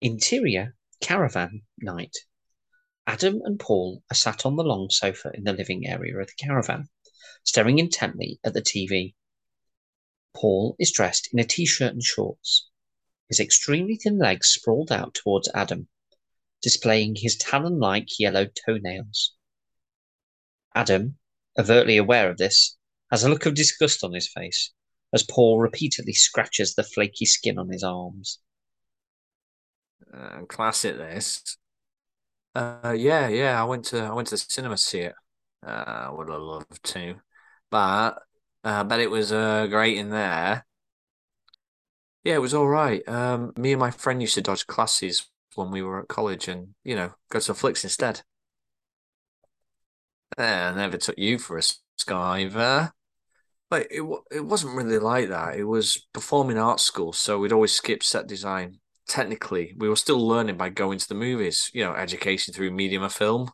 [0.00, 2.16] Interior caravan night.
[3.06, 6.32] Adam and Paul are sat on the long sofa in the living area of the
[6.44, 6.88] caravan,
[7.44, 9.14] staring intently at the TV.
[10.36, 12.68] Paul is dressed in a t-shirt and shorts,
[13.28, 15.88] his extremely thin legs sprawled out towards Adam,
[16.62, 19.34] displaying his talon-like yellow toenails.
[20.74, 21.16] Adam,
[21.58, 22.76] overtly aware of this,
[23.10, 24.72] has a look of disgust on his face
[25.12, 28.40] as Paul repeatedly scratches the flaky skin on his arms.
[30.12, 31.56] Uh, classic this.
[32.54, 33.60] Uh, yeah, yeah.
[33.60, 35.14] I went to I went to the cinema to see it.
[35.66, 37.16] Uh, would have loved to,
[37.70, 38.18] but
[38.64, 40.64] uh, I bet it was uh, great in there.
[42.24, 43.06] Yeah, it was all right.
[43.08, 46.74] Um, me and my friend used to dodge classes when we were at college, and
[46.84, 48.22] you know, go to flicks instead.
[50.38, 51.62] Yeah, I never took you for a
[51.98, 52.92] skiver.
[53.70, 55.56] But it it wasn't really like that.
[55.56, 58.80] It was performing arts school, so we'd always skip set design.
[59.08, 61.70] Technically, we were still learning by going to the movies.
[61.74, 63.50] You know, education through medium of film.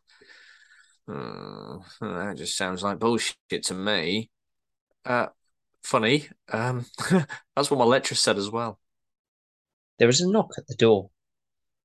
[1.07, 4.29] Uh, that just sounds like bullshit to me.
[5.05, 5.27] Uh,
[5.83, 6.29] funny.
[6.51, 6.85] Um,
[7.55, 8.79] that's what my lecturer said as well.
[9.99, 11.09] There is a knock at the door.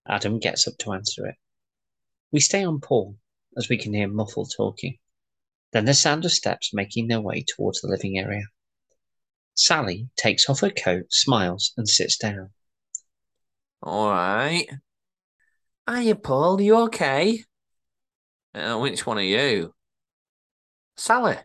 [0.08, 1.34] Adam gets up to answer it.
[2.32, 3.16] We stay on Paul
[3.56, 4.98] as we can hear muffled talking.
[5.72, 8.44] Then the sound of steps making their way towards the living area.
[9.54, 12.50] Sally takes off her coat, smiles, and sits down.
[13.82, 14.66] All right.
[15.88, 16.60] Hiya, Paul.
[16.60, 17.44] You okay?
[18.54, 19.74] Uh, which one are you?
[20.96, 21.36] Sally.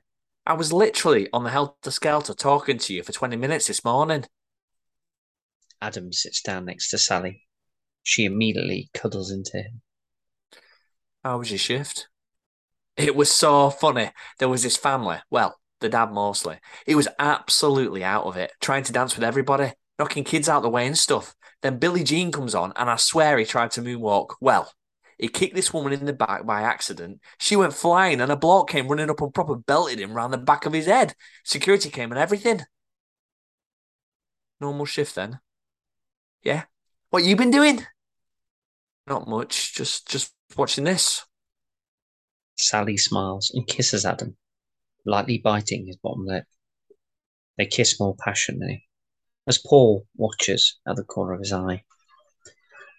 [0.45, 4.25] I was literally on the Helter Skelter talking to you for 20 minutes this morning.
[5.81, 7.43] Adam sits down next to Sally.
[8.03, 9.81] She immediately cuddles into him.
[11.23, 12.09] How was your shift?
[12.97, 14.11] It was so funny.
[14.39, 16.59] There was this family, well, the dad mostly.
[16.85, 20.69] He was absolutely out of it, trying to dance with everybody, knocking kids out the
[20.69, 21.33] way and stuff.
[21.61, 24.35] Then Billie Jean comes on, and I swear he tried to moonwalk.
[24.41, 24.71] Well,
[25.17, 27.21] he kicked this woman in the back by accident.
[27.39, 30.37] She went flying, and a bloke came running up and proper belted him round the
[30.37, 31.15] back of his head.
[31.43, 32.61] Security came and everything.
[34.59, 35.39] Normal shift then.
[36.43, 36.63] Yeah.
[37.09, 37.85] What you been doing?
[39.07, 39.75] Not much.
[39.75, 41.25] Just just watching this.
[42.57, 44.37] Sally smiles and kisses Adam,
[45.05, 46.45] lightly biting his bottom lip.
[47.57, 48.87] They kiss more passionately
[49.47, 51.83] as Paul watches at the corner of his eye.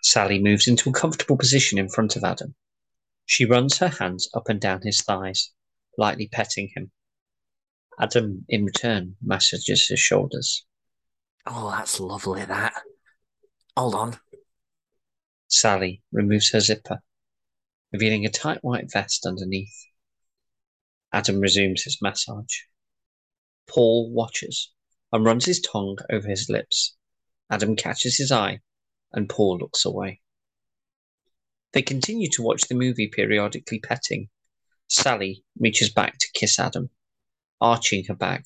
[0.05, 2.55] Sally moves into a comfortable position in front of Adam.
[3.25, 5.51] She runs her hands up and down his thighs,
[5.97, 6.93] lightly petting him.
[7.99, 10.67] Adam, in return, massages his shoulders.
[11.47, 12.83] Oh, that's lovely, that.
[13.79, 14.19] Hold on.
[15.49, 17.03] Sally removes her zipper,
[17.91, 19.87] revealing a tight white vest underneath.
[21.15, 22.59] Adam resumes his massage.
[23.67, 24.71] Paul watches
[25.13, 26.95] and runs his tongue over his lips,
[27.51, 28.61] Adam catches his eye,
[29.15, 30.21] and Paul looks away.
[31.73, 34.29] They continue to watch the movie, periodically petting.
[34.89, 36.91] Sally reaches back to kiss Adam,
[37.61, 38.45] arching her back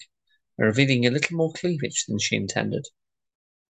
[0.58, 2.86] revealing a little more cleavage than she intended.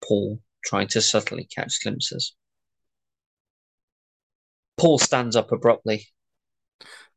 [0.07, 2.35] Paul trying to subtly catch glimpses.
[4.77, 6.07] Paul stands up abruptly.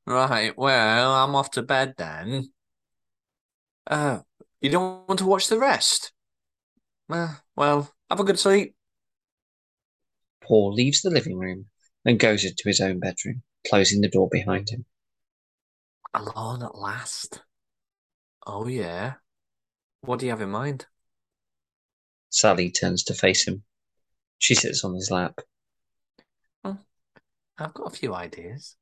[0.05, 2.51] Right, well, I'm off to bed then.
[3.85, 4.19] Uh,
[4.61, 6.13] you don't want to watch the rest?
[7.09, 8.75] Uh, well, have a good sleep.
[10.47, 11.65] Paul leaves the living room
[12.05, 14.85] and goes into his own bedroom, closing the door behind him.
[16.13, 17.41] Alone at last.
[18.45, 19.15] Oh, yeah.
[20.01, 20.85] What do you have in mind?
[22.29, 23.63] Sally turns to face him.
[24.37, 25.39] She sits on his lap.
[26.63, 26.77] Oh,
[27.57, 28.77] I've got a few ideas.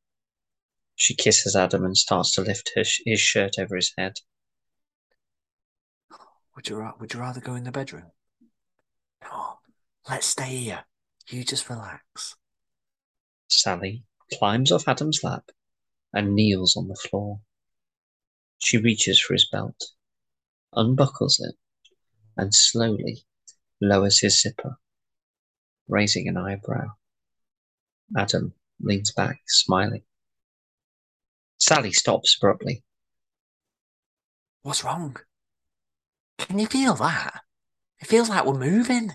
[0.96, 4.14] She kisses Adam and starts to lift her, his shirt over his head.
[6.56, 8.12] Would you, would you rather go in the bedroom?
[9.24, 9.58] No,
[10.08, 10.86] let's stay here.
[11.28, 12.36] You just relax.
[13.50, 15.50] Sally climbs off Adam's lap
[16.14, 17.40] and kneels on the floor.
[18.60, 19.92] She reaches for his belt,
[20.74, 21.56] unbuckles it,
[22.38, 23.26] and slowly
[23.82, 24.78] lowers his zipper,
[25.88, 26.88] raising an eyebrow.
[28.16, 30.04] Adam leans back, smiling.
[31.58, 32.84] Sally stops abruptly.
[34.62, 35.18] What's wrong?
[36.38, 37.42] Can you feel that?
[38.00, 39.12] It feels like we're moving.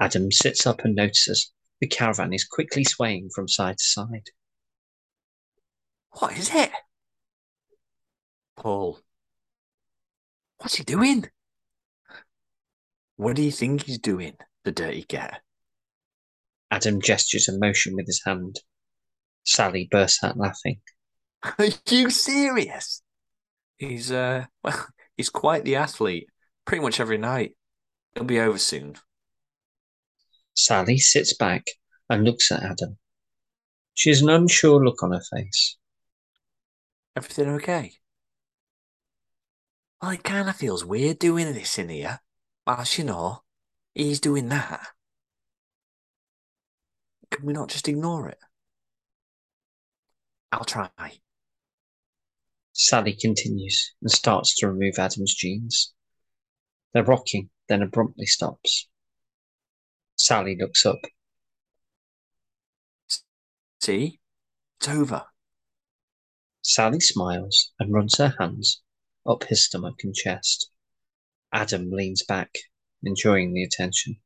[0.00, 4.30] Adam sits up and notices the caravan is quickly swaying from side to side.
[6.12, 6.70] What is it?
[8.56, 9.00] Paul.
[10.58, 11.28] What's he doing?
[13.16, 15.40] What do you think he's doing, the dirty cat?
[16.70, 18.60] Adam gestures a motion with his hand.
[19.44, 20.80] Sally bursts out laughing.
[21.42, 23.02] Are you serious?
[23.76, 26.28] He's uh well, he's quite the athlete.
[26.64, 27.56] Pretty much every night.
[28.14, 28.96] It'll be over soon.
[30.58, 31.68] Sally sits back
[32.10, 32.98] and looks at Adam.
[33.94, 35.76] She has an unsure look on her face.
[37.14, 37.92] Everything okay?
[40.02, 42.18] Well, it kind of feels weird doing this in here.
[42.66, 43.44] Whilst, you know,
[43.94, 44.84] he's doing that.
[47.30, 48.38] Can we not just ignore it?
[50.50, 50.90] I'll try.
[52.72, 55.94] Sally continues and starts to remove Adam's jeans.
[56.92, 58.88] They're rocking, then abruptly stops.
[60.18, 61.00] Sally looks up.
[63.80, 64.20] See?
[64.78, 65.24] It's over.
[66.62, 68.82] Sally smiles and runs her hands
[69.26, 70.70] up his stomach and chest.
[71.52, 72.50] Adam leans back,
[73.02, 74.16] enjoying the attention.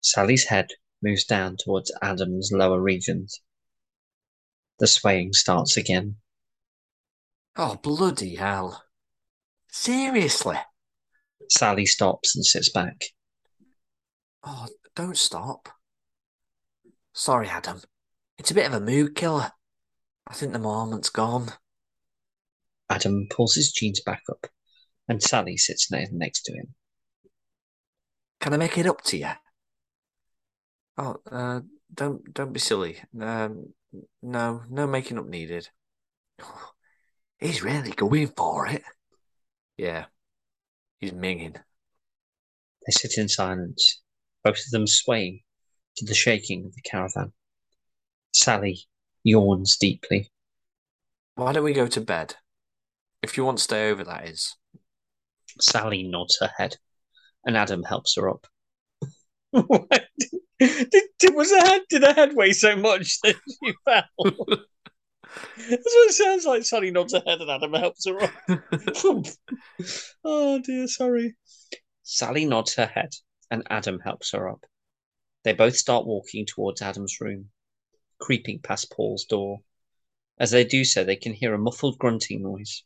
[0.00, 0.68] Sally's head
[1.02, 3.40] moves down towards Adam's lower regions.
[4.78, 6.16] The swaying starts again.
[7.56, 8.84] Oh, bloody hell.
[9.70, 10.58] Seriously?
[11.48, 13.04] Sally stops and sits back.
[14.44, 14.66] Oh,
[14.98, 15.68] don't stop.
[17.12, 17.82] Sorry, Adam.
[18.36, 19.52] It's a bit of a mood killer.
[20.26, 21.50] I think the moment's gone.
[22.90, 24.48] Adam pulls his jeans back up,
[25.06, 26.74] and Sally sits next to him.
[28.40, 29.30] Can I make it up to you?
[30.96, 31.60] Oh, uh,
[31.94, 32.98] don't don't be silly.
[33.20, 33.72] Um,
[34.20, 35.68] no, no making up needed.
[37.38, 38.82] He's really going for it.
[39.76, 40.06] Yeah,
[40.98, 41.54] he's minging.
[41.54, 44.02] They sit in silence,
[44.44, 45.40] both of them swaying
[45.96, 47.32] to the shaking of the caravan.
[48.32, 48.80] Sally
[49.24, 50.30] yawns deeply.
[51.34, 52.36] Why don't we go to bed?
[53.22, 54.56] If you want to stay over, that is.
[55.60, 56.76] Sally nods her head,
[57.44, 58.46] and Adam helps her up.
[60.58, 64.04] did, did, was the head did the head weigh so much that she fell?
[65.56, 66.64] That's what it sounds like.
[66.64, 68.32] Sally nods her head and Adam helps her up.
[70.24, 71.36] oh dear, sorry.
[72.02, 73.10] Sally nods her head
[73.50, 74.64] and Adam helps her up.
[75.44, 77.50] They both start walking towards Adam's room,
[78.18, 79.60] creeping past Paul's door.
[80.38, 82.82] As they do so, they can hear a muffled grunting noise.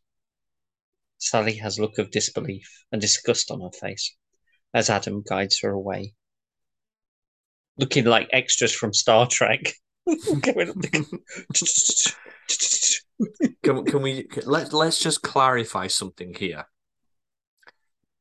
[1.18, 4.14] Sally has a look of disbelief and disgust on her face
[4.75, 6.14] as Adam guides her away.
[7.79, 9.75] Looking like extras from Star Trek.
[13.62, 16.66] can, can we let let's just clarify something here?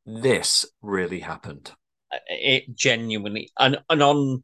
[0.06, 1.72] This really happened.
[2.28, 4.44] It genuinely and, and on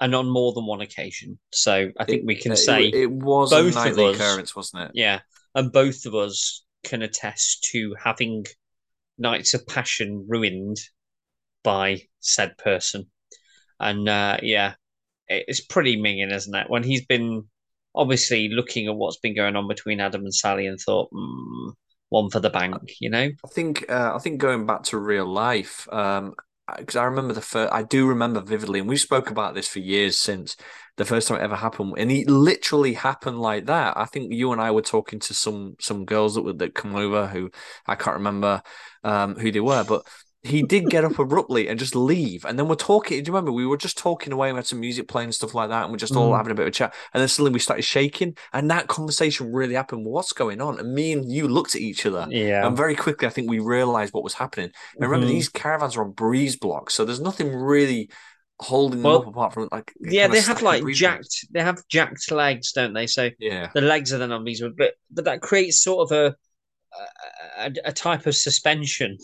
[0.00, 1.38] and on more than one occasion.
[1.52, 4.16] So I think it, we can say it, it was both a nightly of us,
[4.16, 4.90] occurrence, wasn't it?
[4.94, 5.20] Yeah,
[5.54, 8.46] and both of us can attest to having
[9.18, 10.78] nights of passion ruined
[11.62, 13.10] by said person.
[13.78, 14.74] And uh, yeah,
[15.28, 16.70] it's pretty minging, isn't it?
[16.70, 17.44] When he's been
[17.94, 21.72] obviously looking at what's been going on between Adam and Sally and thought, mm,
[22.10, 23.30] one for the bank, you know.
[23.44, 26.34] I think uh, I think going back to real life, um,
[26.76, 29.78] because I remember the first, I do remember vividly, and we spoke about this for
[29.78, 30.56] years since
[30.96, 33.96] the first time it ever happened, and it literally happened like that.
[33.96, 36.94] I think you and I were talking to some some girls that would that come
[36.94, 37.50] over who
[37.86, 38.62] I can't remember
[39.02, 40.02] um, who they were, but
[40.42, 42.46] he did get up abruptly and just leave.
[42.46, 43.22] And then we're talking.
[43.22, 43.52] Do you remember?
[43.52, 44.50] We were just talking away.
[44.52, 45.82] We had some music playing and stuff like that.
[45.82, 46.36] And we're just all Mm.
[46.38, 46.94] having a bit of a chat.
[47.12, 48.36] And then suddenly we started shaking.
[48.54, 50.06] And that conversation really happened.
[50.06, 50.78] What's going on?
[50.78, 52.26] And me and you looked at each other.
[52.30, 52.66] Yeah.
[52.66, 54.70] And very quickly, I think we realized what was happening.
[54.94, 55.30] And remember, Mhm.
[55.30, 56.94] these caravans are on breeze blocks.
[56.94, 58.08] So there's nothing really
[58.60, 59.92] holding Well, them up apart from like.
[60.00, 61.40] yeah, they have like breeze blocks.
[61.40, 61.52] jacked.
[61.52, 63.06] They have jacked legs, don't they?
[63.06, 63.68] So Yeah.
[63.74, 66.36] the legs are then on these, but but that creates sort of a
[67.58, 69.16] a, a type of suspension.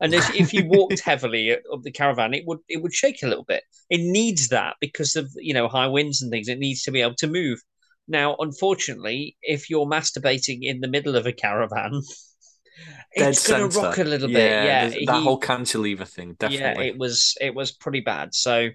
[0.00, 3.28] And if, if you walked heavily up the caravan, it would it would shake a
[3.28, 3.62] little bit.
[3.90, 6.48] It needs that because of you know high winds and things.
[6.48, 7.60] It needs to be able to move.
[8.06, 12.02] Now, unfortunately, if you're masturbating in the middle of a caravan,
[13.16, 14.50] Dead it's going to rock a little bit.
[14.50, 16.86] Yeah, Yeah, that he- whole cantilever thing, definitely.
[16.86, 18.34] yeah, it was it was pretty bad.
[18.34, 18.70] So,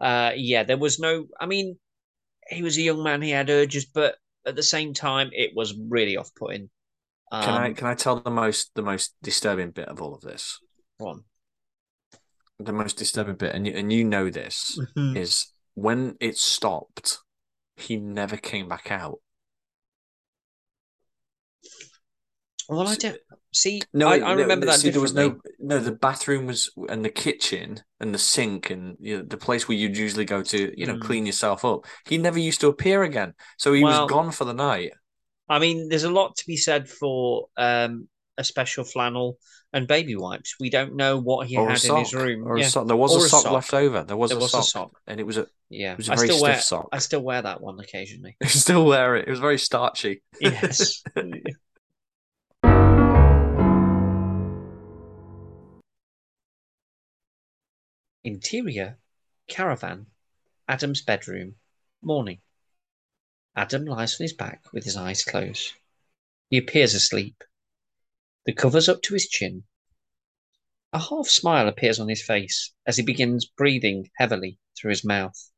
[0.00, 1.26] uh, yeah, there was no.
[1.40, 1.76] I mean,
[2.48, 5.74] he was a young man; he had urges, but at the same time, it was
[5.88, 6.70] really off-putting.
[7.32, 10.20] Um, can I can I tell the most the most disturbing bit of all of
[10.22, 10.58] this?
[10.98, 11.24] One.
[12.58, 15.16] The most disturbing bit, and you, and you know this Mhm.
[15.16, 17.18] is when it stopped,
[17.76, 19.20] he never came back out.
[22.68, 23.18] Well, I don't
[23.52, 23.82] see.
[23.92, 25.78] No, I, I remember that see, there was no no.
[25.80, 29.76] The bathroom was and the kitchen and the sink and you know, the place where
[29.76, 31.00] you'd usually go to, you know, Mm.
[31.02, 31.84] clean yourself up.
[32.06, 34.92] He never used to appear again, so he Well- was gone for the night.
[35.50, 38.08] I mean, there's a lot to be said for um,
[38.38, 39.36] a special flannel
[39.72, 40.54] and baby wipes.
[40.60, 42.46] We don't know what he or had in his room.
[42.46, 42.86] or yeah, a sock.
[42.86, 43.52] There was a a sock, sock.
[43.52, 44.04] left over.
[44.04, 44.92] There was, there a, was sock, a sock.
[45.08, 46.60] and it was a Yeah, it was a I very still stiff wear.
[46.60, 46.88] sock.
[46.92, 48.36] I still wear that one occasionally.
[48.42, 49.26] I still wear it.
[49.26, 50.22] It was very starchy.
[50.40, 51.02] Yes.
[58.22, 58.98] Interior
[59.48, 60.06] caravan,
[60.68, 61.54] Adam's bedroom,
[62.02, 62.38] morning.
[63.56, 65.72] Adam lies on his back with his eyes closed.
[66.48, 67.42] He appears asleep.
[68.46, 69.64] The cover's up to his chin.
[70.92, 75.50] A half smile appears on his face as he begins breathing heavily through his mouth.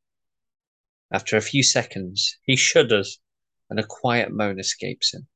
[1.11, 3.21] After a few seconds, he shudders
[3.69, 5.29] and a quiet moan escapes him.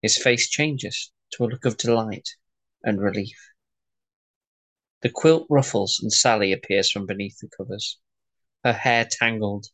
[0.00, 2.36] His face changes to a look of delight
[2.82, 3.50] and relief.
[5.02, 7.98] The quilt ruffles and Sally appears from beneath the covers,
[8.64, 9.66] her hair tangled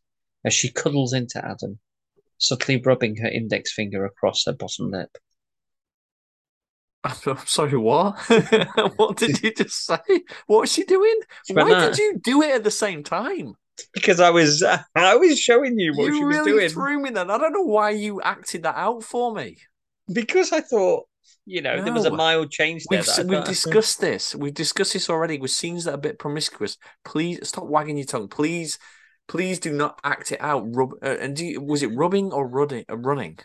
[0.45, 1.79] as she cuddles into Adam,
[2.39, 5.17] subtly rubbing her index finger across her bottom lip.
[7.27, 8.19] I'm sorry, what?
[8.97, 9.99] what did you just say?
[10.47, 11.19] What was she doing?
[11.47, 13.55] She Why did you do it at the same time?
[13.93, 14.63] Because I was,
[14.95, 16.69] I was showing you what you she was really doing.
[16.71, 17.31] threw me then.
[17.31, 19.59] I don't know why you acted that out for me.
[20.11, 21.07] Because I thought,
[21.47, 23.03] you know, there was a mild change there.
[23.19, 24.35] We've we've discussed this.
[24.35, 26.79] We've discussed this already with scenes that are a bit promiscuous.
[27.05, 28.29] Please stop wagging your tongue.
[28.29, 28.79] Please,
[29.29, 30.65] please do not act it out.
[30.75, 32.85] Rub uh, and do you, was it rubbing or running?
[32.91, 33.39] Uh, running?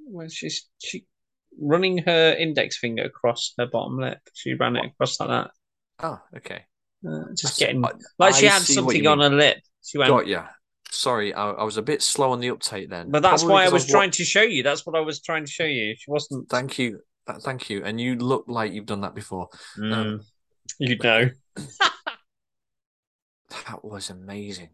[0.00, 1.04] Well, she's she
[1.60, 4.18] running her index finger across her bottom lip.
[4.34, 5.50] She ran it across like that,
[6.02, 6.64] Oh, okay.
[7.08, 9.58] uh, just getting I- like she I had something on her lip.
[9.84, 10.46] She went, Got ya.
[10.92, 13.10] Sorry, I, I was a bit slow on the uptake then.
[13.12, 14.64] but that's Probably why I was wa- trying to show you.
[14.64, 15.94] That's what I was trying to show you.
[15.96, 16.48] She wasn't.
[16.48, 16.98] Thank you,
[17.42, 17.84] thank you.
[17.84, 19.48] And you look like you've done that before.
[19.78, 20.20] Mm,
[20.80, 21.30] you know.
[23.50, 24.70] That was amazing.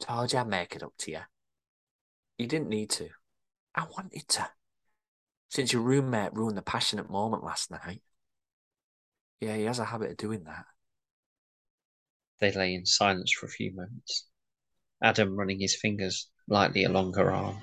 [0.00, 1.20] Told you I'd make it up to you.
[2.38, 3.08] You didn't need to.
[3.74, 4.48] I wanted to.
[5.50, 8.02] Since your roommate ruined the passionate moment last night.
[9.40, 10.66] Yeah, he has a habit of doing that.
[12.40, 14.26] They lay in silence for a few moments.
[15.02, 17.56] Adam running his fingers lightly along her arm.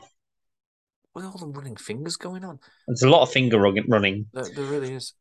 [1.13, 4.25] With all the running fingers going on, There's a lot of finger running.
[4.34, 5.13] there, there really is.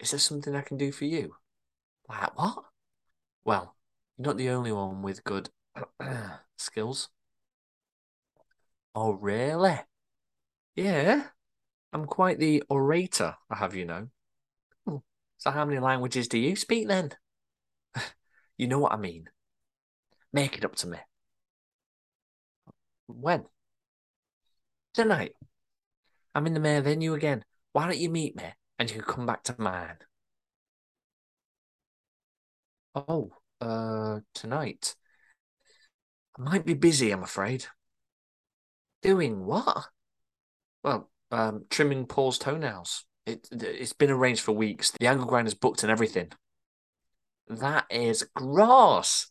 [0.00, 1.34] Is there something I can do for you?
[2.08, 2.64] Like what?
[3.44, 3.76] Well,
[4.16, 5.50] you're not the only one with good
[6.56, 7.08] skills.
[8.94, 9.80] Oh, really?
[10.76, 11.28] Yeah,
[11.92, 14.08] I'm quite the orator, I have you know.
[14.86, 14.98] Hmm.
[15.38, 17.12] So, how many languages do you speak then?
[18.58, 19.30] you know what I mean.
[20.32, 20.98] Make it up to me.
[23.06, 23.46] When?
[24.94, 25.34] Tonight.
[26.34, 27.44] I'm in the main venue again.
[27.72, 29.98] Why don't you meet me and you can come back to mine?
[32.94, 33.32] Oh,
[33.62, 34.94] uh, tonight.
[36.38, 37.66] I might be busy, I'm afraid.
[39.02, 39.86] Doing what?
[40.82, 43.04] Well, um, trimming Paul's toenails.
[43.24, 44.90] It, it's been arranged for weeks.
[44.90, 46.32] The angle grinder's booked and everything.
[47.48, 49.30] That is gross.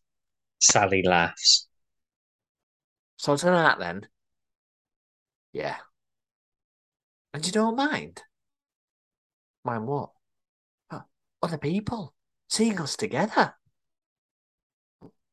[0.59, 1.67] Sally laughs.
[3.17, 4.07] So tonight then.
[5.53, 5.75] Yeah.
[7.33, 8.23] And you don't mind?
[9.63, 10.11] Mind what?
[11.43, 12.13] Other people.
[12.51, 13.55] seeing us together.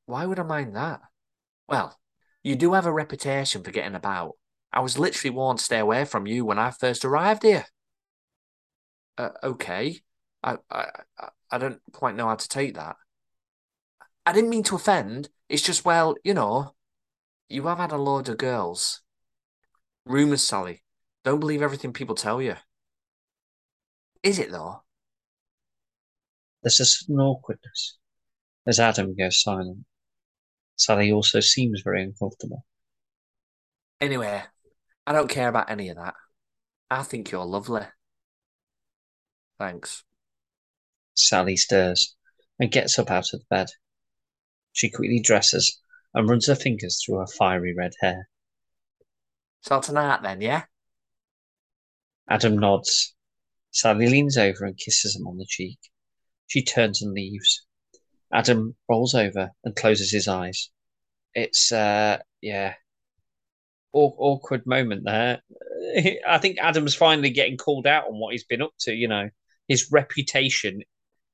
[0.09, 1.03] Why would I mind that?
[1.69, 1.95] Well,
[2.43, 4.39] you do have a reputation for getting about.
[4.73, 7.67] I was literally warned to stay away from you when I first arrived here.
[9.19, 10.01] Uh, okay.
[10.43, 11.03] I, I
[11.51, 12.97] I don't quite know how to take that.
[14.25, 15.29] I didn't mean to offend.
[15.51, 16.75] It's just, well, you know,
[17.51, 19.03] you have had a load of girls.
[20.07, 20.85] Rumours, Sally.
[21.23, 22.57] Don't believe everything people tell you.
[24.23, 24.85] Is it though?
[26.63, 27.99] There's a sudden awkwardness
[28.67, 29.85] as Adam goes silent.
[30.79, 32.65] Sally also seems very uncomfortable.
[34.01, 34.43] Anyway,
[35.07, 36.15] I don't care about any of that.
[36.91, 37.83] I think you're lovely.
[39.59, 40.05] Thanks.
[41.15, 42.17] Sally stirs
[42.61, 43.69] and gets up out of bed.
[44.73, 45.81] She quickly dresses
[46.15, 48.29] and runs her fingers through her fiery red hair.
[49.63, 50.63] So tonight then, yeah?
[52.29, 53.15] Adam nods.
[53.73, 55.79] Sally leans over and kisses him on the cheek.
[56.47, 57.67] She turns and leaves.
[58.33, 60.71] Adam rolls over and closes his eyes.
[61.35, 62.75] It's, uh, yeah,
[63.93, 65.43] Aw- awkward moment there.
[66.29, 68.93] I think Adam's finally getting called out on what he's been up to.
[68.93, 69.31] You know,
[69.67, 70.83] his reputation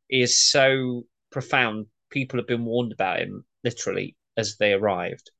[0.09, 1.86] is so profound.
[2.11, 5.30] People have been warned about him literally as they arrived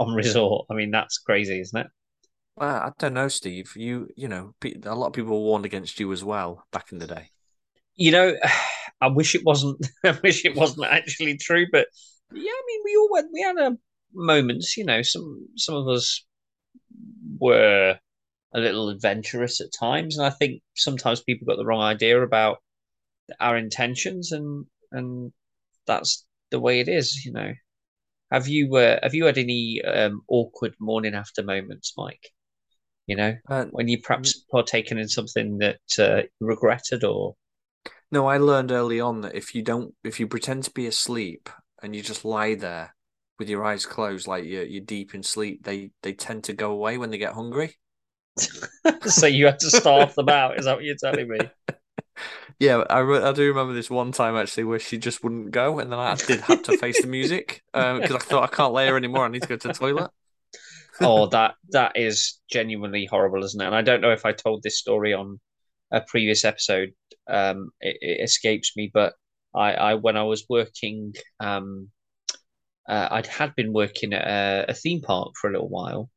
[0.00, 0.66] on resort.
[0.70, 1.86] I mean, that's crazy, isn't it?
[2.56, 3.72] Well, I don't know, Steve.
[3.76, 6.98] You, you know, a lot of people were warned against you as well back in
[6.98, 7.30] the day.
[7.96, 8.36] You know,
[9.04, 9.86] I wish it wasn't.
[10.04, 11.88] I wish it wasn't actually true, but
[12.32, 13.30] yeah, I mean, we all went.
[13.32, 13.76] We had a
[14.14, 14.76] moments.
[14.76, 16.24] You know, some some of us
[17.38, 17.98] were
[18.54, 22.58] a little adventurous at times, and I think sometimes people got the wrong idea about
[23.40, 25.32] our intentions, and and
[25.86, 27.52] that's the way it is, you know.
[28.30, 32.30] Have you uh, have you had any um, awkward morning after moments, Mike?
[33.06, 37.36] You know, uh, when you perhaps partaken in something that uh, you regretted, or
[38.14, 41.50] no, I learned early on that if you don't, if you pretend to be asleep
[41.82, 42.94] and you just lie there
[43.40, 46.70] with your eyes closed, like you're, you're deep in sleep, they they tend to go
[46.70, 47.76] away when they get hungry.
[49.02, 50.60] so you had to starve them out.
[50.60, 51.38] Is that what you're telling me?
[52.60, 55.90] Yeah, I, I do remember this one time actually where she just wouldn't go, and
[55.90, 58.86] then I did have to face the music because um, I thought I can't lay
[58.86, 59.24] her anymore.
[59.24, 60.12] I need to go to the toilet.
[61.00, 63.66] oh, that that is genuinely horrible, isn't it?
[63.66, 65.40] And I don't know if I told this story on
[65.94, 66.90] a previous episode.
[67.28, 69.14] Um, it, it escapes me, but
[69.54, 71.90] I, I when I was working um,
[72.88, 76.10] uh, I'd had been working at a, a, theme park for a little while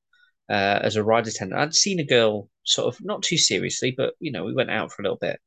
[0.50, 1.62] uh, as a ride attendant.
[1.62, 4.92] I'd seen a girl sort of not too seriously, but you know, we went out
[4.92, 5.40] for a little bit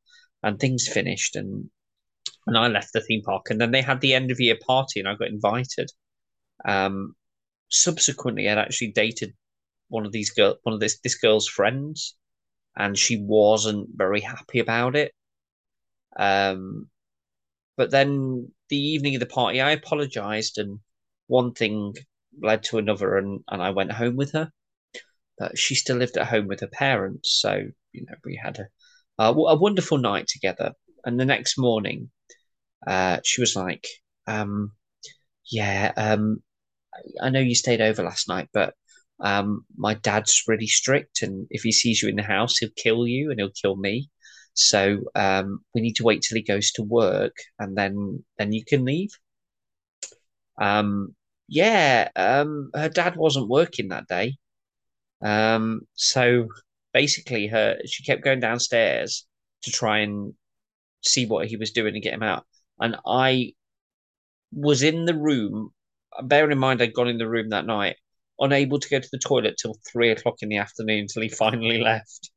[0.43, 1.69] and things finished and
[2.47, 5.01] and I left the theme park and then they had the end of year party
[5.01, 5.91] and I got invited.
[6.65, 7.15] Um,
[7.69, 9.35] subsequently, I'd actually dated
[9.89, 12.17] one of these girl, one of this this girl's friends,
[12.77, 15.13] and she wasn't very happy about it.
[16.19, 16.89] Um,
[17.77, 20.81] but then the evening of the party, I apologized and
[21.29, 21.95] one thing
[22.41, 24.53] led to another, and, and I went home with her.
[25.39, 28.69] But she still lived at home with her parents, so you know we had a
[29.19, 30.75] a, a wonderful night together.
[31.05, 32.11] And the next morning,
[32.87, 33.87] uh, she was like,
[34.27, 34.73] um,
[35.51, 36.43] "Yeah, um,
[37.23, 38.75] I know you stayed over last night, but
[39.23, 43.07] um, my dad's really strict, and if he sees you in the house, he'll kill
[43.07, 44.11] you and he'll kill me.
[44.55, 48.65] So um, we need to wait till he goes to work, and then then you
[48.65, 49.11] can leave."
[50.61, 51.15] Um,
[51.49, 54.37] yeah, um, her dad wasn't working that day.
[55.23, 56.49] Um, so
[56.93, 59.27] basically, her she kept going downstairs
[59.63, 60.35] to try and
[61.03, 62.47] see what he was doing and get him out.
[62.81, 63.55] And I
[64.53, 65.73] was in the room,
[66.23, 67.97] bearing in mind I'd gone in the room that night,
[68.41, 71.81] unable to go to the toilet till three o'clock in the afternoon until he finally
[71.81, 72.31] left.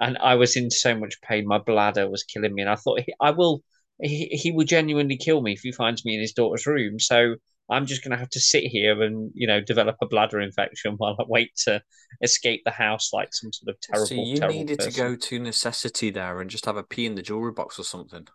[0.00, 2.62] And I was in so much pain, my bladder was killing me.
[2.62, 3.62] And I thought, I will,
[4.00, 6.98] he, he will genuinely kill me if he finds me in his daughter's room.
[6.98, 7.36] So
[7.70, 10.94] I'm just going to have to sit here and you know develop a bladder infection
[10.96, 11.82] while I wait to
[12.22, 14.06] escape the house like some sort of terrible.
[14.06, 14.92] So you terrible needed person.
[14.92, 17.84] to go to necessity there and just have a pee in the jewelry box or
[17.84, 18.26] something.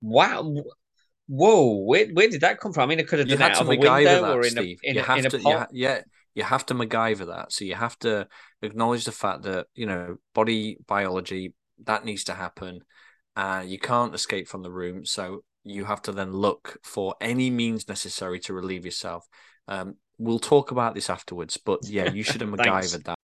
[0.00, 0.54] Wow.
[1.26, 2.84] Whoa, where, where did that come from?
[2.84, 4.78] I mean, it could have done it out of a window that, or in Steve.
[4.82, 5.68] a in, you a, have in a pot.
[5.72, 6.00] Yeah,
[6.38, 7.50] you have to MacGyver that.
[7.50, 8.28] So you have to
[8.62, 11.52] acknowledge the fact that you know body biology
[11.84, 12.82] that needs to happen.
[13.34, 15.04] Uh, you can't escape from the room.
[15.04, 19.26] So you have to then look for any means necessary to relieve yourself.
[19.66, 23.16] Um, we'll talk about this afterwards, but yeah, you should have MacGyvered that.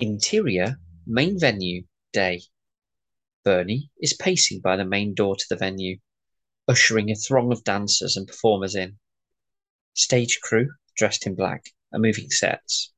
[0.00, 2.42] Interior, main venue, day.
[3.44, 5.98] Bernie is pacing by the main door to the venue,
[6.66, 8.98] ushering a throng of dancers and performers in.
[9.94, 12.92] Stage crew, dressed in black, are moving sets,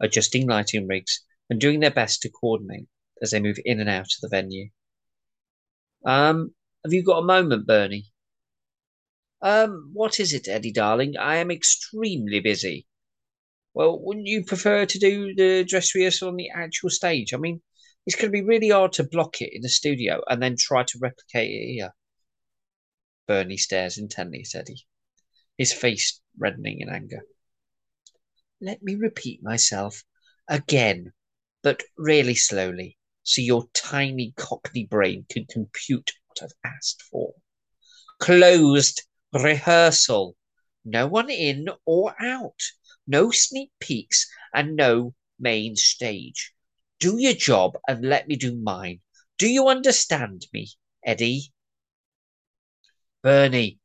[0.00, 2.88] adjusting lighting rigs, and doing their best to coordinate
[3.20, 4.68] as they move in and out of the venue.
[6.04, 8.06] Um, have you got a moment, Bernie?
[9.40, 11.16] Um, what is it, Eddie, darling?
[11.16, 12.86] I am extremely busy.
[13.74, 17.32] Well, wouldn't you prefer to do the dress rehearsal on the actual stage?
[17.32, 17.62] I mean,
[18.06, 20.82] it's going to be really hard to block it in the studio and then try
[20.82, 21.94] to replicate it here.
[23.26, 24.84] Bernie stares intently at Eddie,
[25.62, 27.24] his face reddening in anger.
[28.60, 30.02] Let me repeat myself
[30.48, 31.12] again,
[31.62, 37.34] but really slowly, so your tiny cockney brain can compute what I've asked for.
[38.18, 39.02] Closed
[39.32, 40.36] rehearsal.
[40.84, 42.60] No one in or out.
[43.06, 46.52] No sneak peeks and no main stage.
[46.98, 49.00] Do your job and let me do mine.
[49.38, 50.72] Do you understand me,
[51.04, 51.52] Eddie?
[53.22, 53.78] Bernie,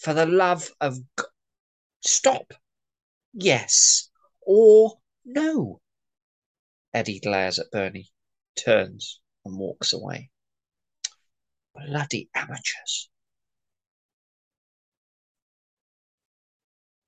[0.00, 1.26] for the love of God.
[2.00, 2.54] Stop.
[3.34, 4.08] Yes
[4.40, 5.80] or no.
[6.92, 8.10] Eddie glares at Bernie,
[8.56, 10.30] turns, and walks away.
[11.74, 13.10] Bloody amateurs.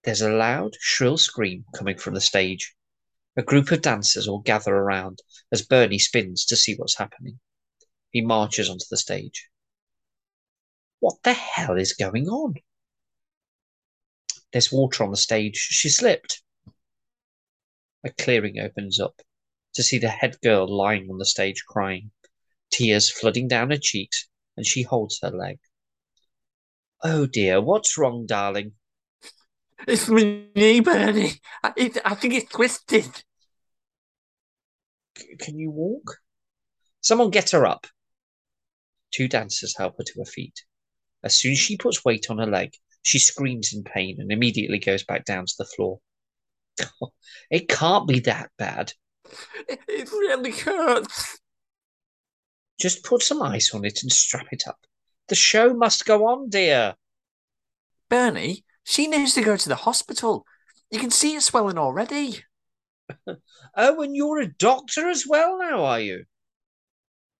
[0.04, 2.74] There's a loud, shrill scream coming from the stage.
[3.36, 5.20] A group of dancers all gather around
[5.50, 7.40] as Bernie spins to see what's happening.
[8.10, 9.48] He marches onto the stage.
[11.00, 12.56] What the hell is going on?
[14.52, 15.56] There's water on the stage.
[15.56, 16.42] She slipped.
[18.04, 19.22] A clearing opens up
[19.74, 22.10] to see the head girl lying on the stage crying,
[22.70, 25.58] tears flooding down her cheeks, and she holds her leg.
[27.02, 28.72] Oh dear, what's wrong, darling?
[29.88, 31.40] It's my knee, Bernie.
[31.62, 33.24] I, it, I think it's twisted.
[35.18, 36.18] C- can you walk?
[37.00, 37.86] Someone get her up.
[39.12, 40.64] Two dancers help her to her feet.
[41.24, 44.78] As soon as she puts weight on her leg, she screams in pain and immediately
[44.78, 46.00] goes back down to the floor.
[47.50, 48.94] It can't be that bad.
[49.68, 51.38] It, really hurts.
[52.80, 54.78] Just put some ice on it and strap it up.
[55.28, 56.94] The show must go on, dear.
[58.08, 60.46] Bernie, she needs to go to the hospital.
[60.90, 62.44] You can see it swelling already.
[63.74, 66.24] Oh, and you're a doctor as well now, are you?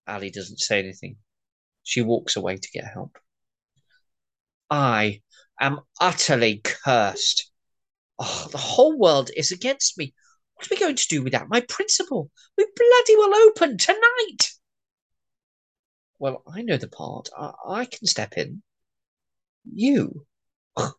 [0.06, 1.16] Ali doesn't say anything.
[1.82, 3.18] She walks away to get help.
[4.70, 5.20] I
[5.62, 7.50] am utterly cursed.
[8.18, 10.14] Oh, the whole world is against me.
[10.54, 12.30] What are we going to do without my principal?
[12.56, 14.50] We bloody well open tonight.
[16.18, 17.28] Well, I know the part.
[17.36, 18.62] I, I can step in.
[19.72, 20.26] You?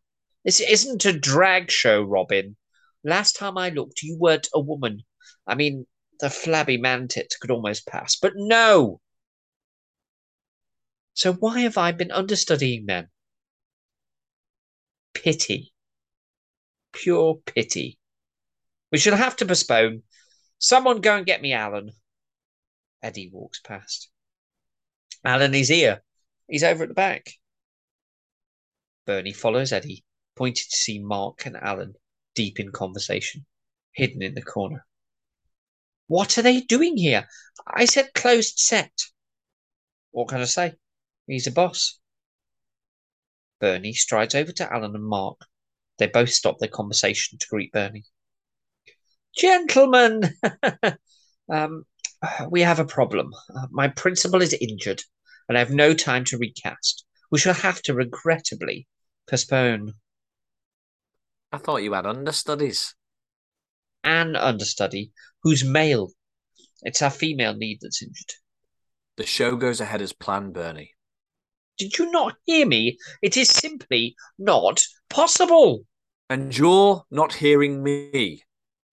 [0.46, 2.58] This isn't a drag show, Robin.
[3.06, 5.04] Last time I looked, you weren't a woman.
[5.48, 5.88] I mean,
[6.20, 9.00] the flabby mantit could almost pass, but no.
[11.14, 13.08] So why have I been understudying then?
[15.14, 15.74] Pity.
[16.94, 17.98] Pure pity.
[18.92, 20.04] We shall have to postpone.
[20.60, 21.92] Someone go and get me Alan.
[23.02, 24.10] Eddie walks past.
[25.26, 26.04] Alan is here.
[26.48, 27.32] He's over at the back.
[29.06, 30.06] Bernie follows Eddie,
[30.36, 31.96] pointed to see Mark and Alan
[32.36, 33.46] deep in conversation,
[33.92, 34.86] hidden in the corner.
[36.08, 37.28] What are they doing here?
[37.68, 38.92] I said closed set.
[40.12, 40.74] What can I say?
[41.28, 42.00] He's a boss.
[43.64, 45.40] Bernie strides over to Alan and Mark.
[45.98, 48.04] They both stop their conversation to greet Bernie.
[49.34, 50.36] Gentlemen,
[51.50, 51.86] um,
[52.50, 53.32] we have a problem.
[53.56, 55.02] Uh, my principal is injured,
[55.48, 57.06] and I have no time to recast.
[57.32, 58.86] We shall have to regrettably
[59.30, 59.94] postpone.
[61.54, 62.96] I thought you had understudies.
[64.04, 66.12] An understudy who's male.
[66.82, 68.34] It's our female lead that's injured.
[69.16, 70.96] The show goes ahead as planned, Bernie.
[71.78, 72.98] Did you not hear me?
[73.22, 75.86] It is simply not possible.
[76.30, 78.44] And you're not hearing me.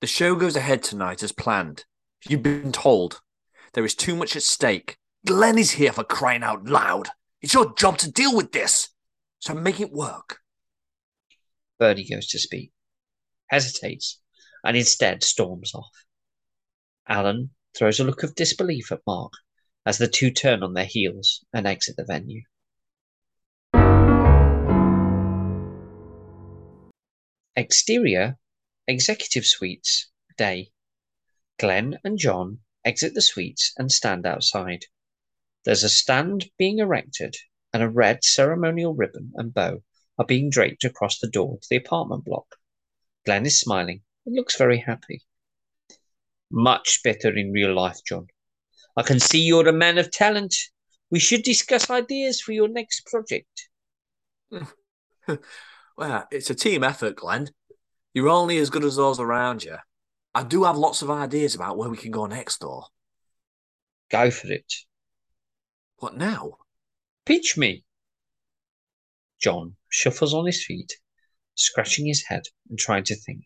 [0.00, 1.84] The show goes ahead tonight as planned.
[2.28, 3.20] You've been told.
[3.74, 4.96] There is too much at stake.
[5.26, 7.08] Glenn is here for crying out loud.
[7.42, 8.88] It's your job to deal with this.
[9.38, 10.38] So make it work.
[11.78, 12.72] Bernie goes to speak,
[13.48, 14.20] hesitates,
[14.64, 16.04] and instead storms off.
[17.08, 19.32] Alan throws a look of disbelief at Mark
[19.86, 22.42] as the two turn on their heels and exit the venue.
[27.60, 28.38] Exterior
[28.86, 30.72] Executive Suites, day.
[31.58, 34.86] Glenn and John exit the suites and stand outside.
[35.66, 37.36] There's a stand being erected,
[37.74, 39.82] and a red ceremonial ribbon and bow
[40.16, 42.56] are being draped across the door to the apartment block.
[43.26, 45.20] Glenn is smiling and looks very happy.
[46.50, 48.28] Much better in real life, John.
[48.96, 50.56] I can see you're a man of talent.
[51.10, 53.68] We should discuss ideas for your next project.
[56.00, 57.50] well, it's a team effort, Glenn.
[58.14, 59.76] You're only as good as those around you.
[60.34, 62.84] I do have lots of ideas about where we can go next, though.
[64.10, 64.72] Go for it.
[65.98, 66.54] What now?
[67.26, 67.84] Pitch me.
[69.42, 70.90] John shuffles on his feet,
[71.54, 73.44] scratching his head and trying to think.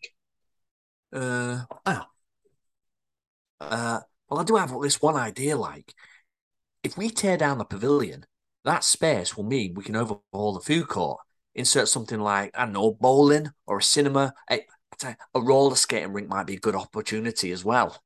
[1.11, 2.03] Uh, oh.
[3.59, 3.99] Uh,
[4.29, 5.57] well, I do have this one idea.
[5.57, 5.93] Like,
[6.83, 8.25] if we tear down the pavilion,
[8.63, 11.19] that space will mean we can overhaul the food court,
[11.55, 14.33] insert something like I don't know, bowling or a cinema.
[14.51, 14.65] A,
[15.33, 18.01] a roller skating rink might be a good opportunity as well.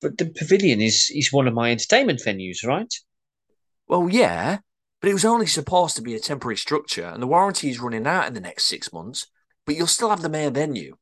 [0.00, 2.92] But the pavilion is is one of my entertainment venues, right?
[3.88, 4.58] Well, yeah,
[5.00, 8.06] but it was only supposed to be a temporary structure, and the warranty is running
[8.06, 9.26] out in the next six months.
[9.66, 10.96] But you'll still have the main venue.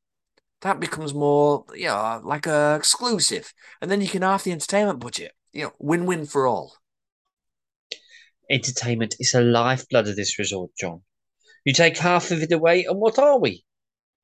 [0.61, 5.01] That becomes more, you know, like a exclusive, and then you can half the entertainment
[5.01, 5.33] budget.
[5.53, 6.77] You know, win-win for all.
[8.51, 11.03] Entertainment is the lifeblood of this resort, John.
[11.65, 13.65] You take half of it away, and what are we?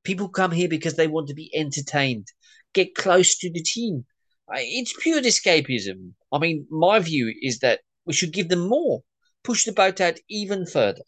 [0.03, 2.27] People come here because they want to be entertained,
[2.73, 4.05] get close to the team.
[4.47, 6.13] Uh, it's pure escapism.
[6.31, 9.03] I mean, my view is that we should give them more,
[9.43, 11.03] push the boat out even further.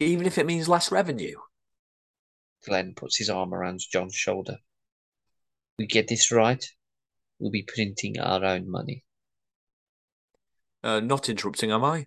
[0.00, 1.36] Even if it means less revenue.
[2.64, 4.58] Glenn puts his arm around John's shoulder.
[5.78, 6.64] We get this right,
[7.38, 9.04] we'll be printing our own money.
[10.88, 12.06] Uh, not interrupting, am I?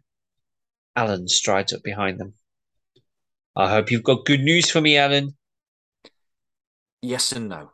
[0.95, 2.33] Alan strides up behind them.
[3.55, 5.37] I hope you've got good news for me, Alan.
[6.99, 7.73] Yes and no.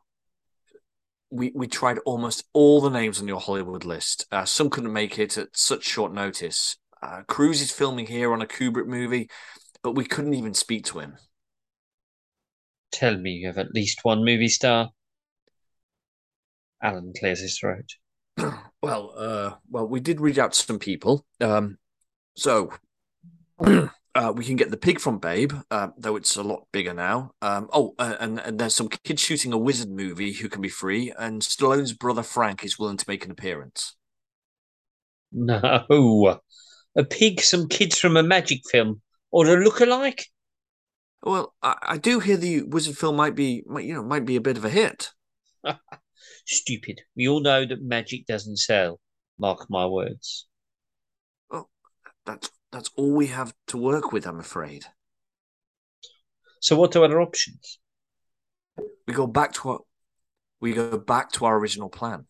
[1.32, 4.26] We we tried almost all the names on your Hollywood list.
[4.34, 6.76] Uh, some couldn't make it at such short notice.
[7.02, 9.30] Uh, Cruise is filming here on a Kubrick movie,
[9.84, 11.16] but we couldn't even speak to him.
[12.92, 14.90] Tell me you have at least one movie star.
[16.84, 17.96] Alan clears his throat.
[18.82, 21.26] well, uh, well, we did reach out to some people.
[21.42, 21.78] Um,
[22.36, 22.72] so
[23.60, 27.32] uh, we can get the pig from Babe, uh, though it's a lot bigger now.
[27.42, 30.70] Um, oh, uh, and, and there's some kids shooting a wizard movie who can be
[30.70, 33.96] free, and Stallone's brother Frank is willing to make an appearance.
[35.32, 36.40] No,
[36.96, 40.26] a pig, some kids from a magic film, or a look-alike.
[41.24, 44.36] Well, I, I do hear the wizard film might be, might, you know, might be
[44.36, 45.12] a bit of a hit.
[46.48, 47.02] Stupid.
[47.16, 49.00] We all know that magic doesn't sell.
[49.38, 50.48] Mark my words.
[51.52, 51.70] Well,
[52.26, 54.86] that's that's all we have to work with, I'm afraid.
[56.62, 57.80] So, what are other options?
[59.08, 59.82] We go back to what
[60.62, 62.26] we go back to our original plan.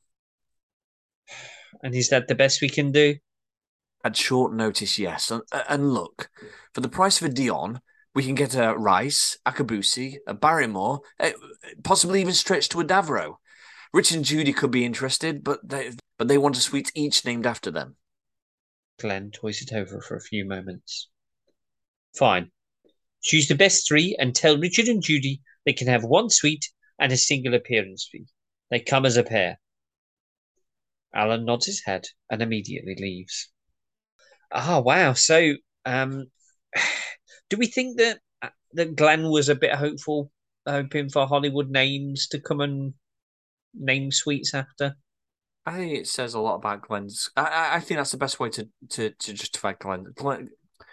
[1.84, 3.15] And is that the best we can do?
[4.03, 5.30] At short notice, yes.
[5.32, 6.30] And, and look,
[6.74, 7.82] for the price of a Dion,
[8.15, 11.34] we can get a Rice, a Akabusi, a Barrymore, eh,
[11.84, 13.36] possibly even stretch to a Davro.
[13.94, 17.46] Rich and Judy could be interested, but they but they want a suite each named
[17.46, 17.96] after them.
[19.00, 21.10] Glenn toys it over for a few moments.
[22.18, 22.52] Fine.
[23.22, 26.66] Choose the best three and tell Richard and Judy they can have one suite
[27.00, 28.26] and a single appearance fee.
[28.72, 29.60] They come as a pair.
[31.14, 33.50] Alan nods his head and immediately leaves.
[34.52, 35.14] Ah, wow.
[35.14, 35.54] So,
[35.86, 36.26] um,
[37.50, 38.20] do we think that
[38.74, 40.32] that Glenn was a bit hopeful,
[40.68, 42.94] hoping for Hollywood names to come and
[43.80, 44.96] name suites after?
[45.66, 47.30] I think it says a lot about Glenn's.
[47.36, 50.06] I, I think that's the best way to to, to justify Glenn.
[50.16, 50.50] Glenn.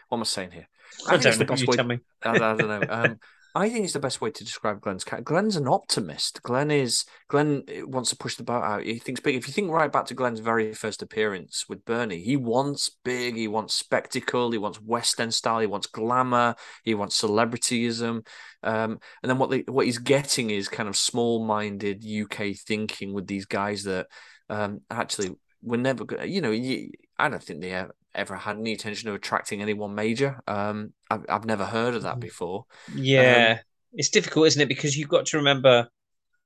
[0.09, 0.69] What am I saying here?
[1.09, 1.55] I, I don't know.
[1.55, 1.99] you way, tell me.
[2.23, 2.83] I, I don't know.
[2.89, 3.19] Um,
[3.57, 5.23] I think it's the best way to describe Glenn's cat.
[5.23, 6.43] Glenn's an optimist.
[6.43, 8.83] Glenn is Glenn wants to push the boat out.
[8.83, 9.37] He thinks big.
[9.37, 13.37] If you think right back to Glenn's very first appearance with Bernie, he wants big.
[13.37, 14.51] He wants spectacle.
[14.51, 15.61] He wants West End style.
[15.61, 16.57] He wants glamour.
[16.83, 18.27] He wants celebrityism.
[18.65, 23.15] Um, and then what they, what he's getting is kind of small minded UK thinking
[23.15, 24.09] with these guys that
[24.49, 25.31] um, actually
[25.63, 26.05] were never.
[26.05, 26.29] going.
[26.29, 30.41] You know, I don't think they ever had any intention of attracting anyone major.
[30.47, 32.21] Um, I've, I've never heard of that mm.
[32.21, 32.67] before.
[32.95, 34.69] Yeah, um, it's difficult, isn't it?
[34.69, 35.89] Because you've got to remember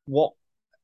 [0.06, 0.32] what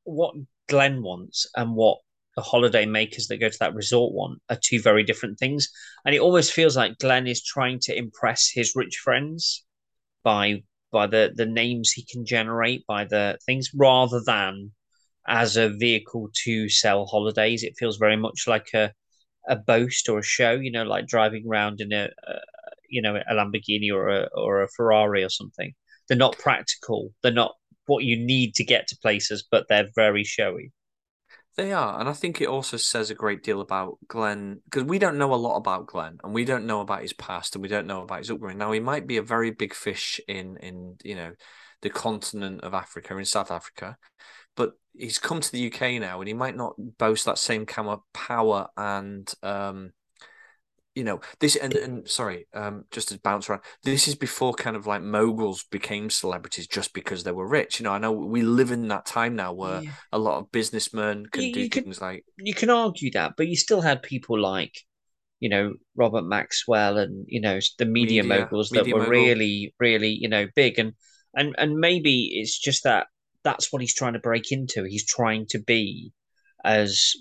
[0.05, 0.35] what
[0.69, 1.99] Glenn wants and what
[2.37, 5.69] the holiday makers that go to that resort want are two very different things.
[6.05, 9.65] And it almost feels like Glenn is trying to impress his rich friends
[10.23, 14.73] by by the the names he can generate, by the things, rather than
[15.27, 17.63] as a vehicle to sell holidays.
[17.63, 18.93] It feels very much like a
[19.49, 22.35] a boast or a show, you know, like driving around in a, a
[22.89, 25.73] you know a Lamborghini or a or a Ferrari or something.
[26.09, 27.13] They're not practical.
[27.23, 27.55] They're not
[27.87, 30.73] what you need to get to places, but they're very showy.
[31.57, 34.99] They are, and I think it also says a great deal about Glenn because we
[34.99, 37.69] don't know a lot about Glenn, and we don't know about his past, and we
[37.69, 38.59] don't know about his upbringing.
[38.59, 41.33] Now he might be a very big fish in in you know
[41.83, 43.97] the continent of Africa in South Africa,
[44.57, 47.89] but he's come to the UK now, and he might not boast that same kind
[47.89, 49.93] of power and um,
[50.95, 54.77] you know this and, and sorry um just to bounce around this is before kind
[54.77, 58.43] of like moguls became celebrities just because they were rich you know i know we
[58.43, 59.91] live in that time now where yeah.
[60.13, 63.33] a lot of businessmen can you, do you things can, like you can argue that
[63.37, 64.73] but you still had people like
[65.41, 69.13] you know Robert Maxwell and you know the media, Media- moguls media that were mogul.
[69.13, 70.95] really really you know big and
[71.35, 73.09] and and maybe it's just that
[73.45, 74.85] that's what he's trying to break into.
[74.85, 76.13] He's trying to be
[76.65, 77.13] as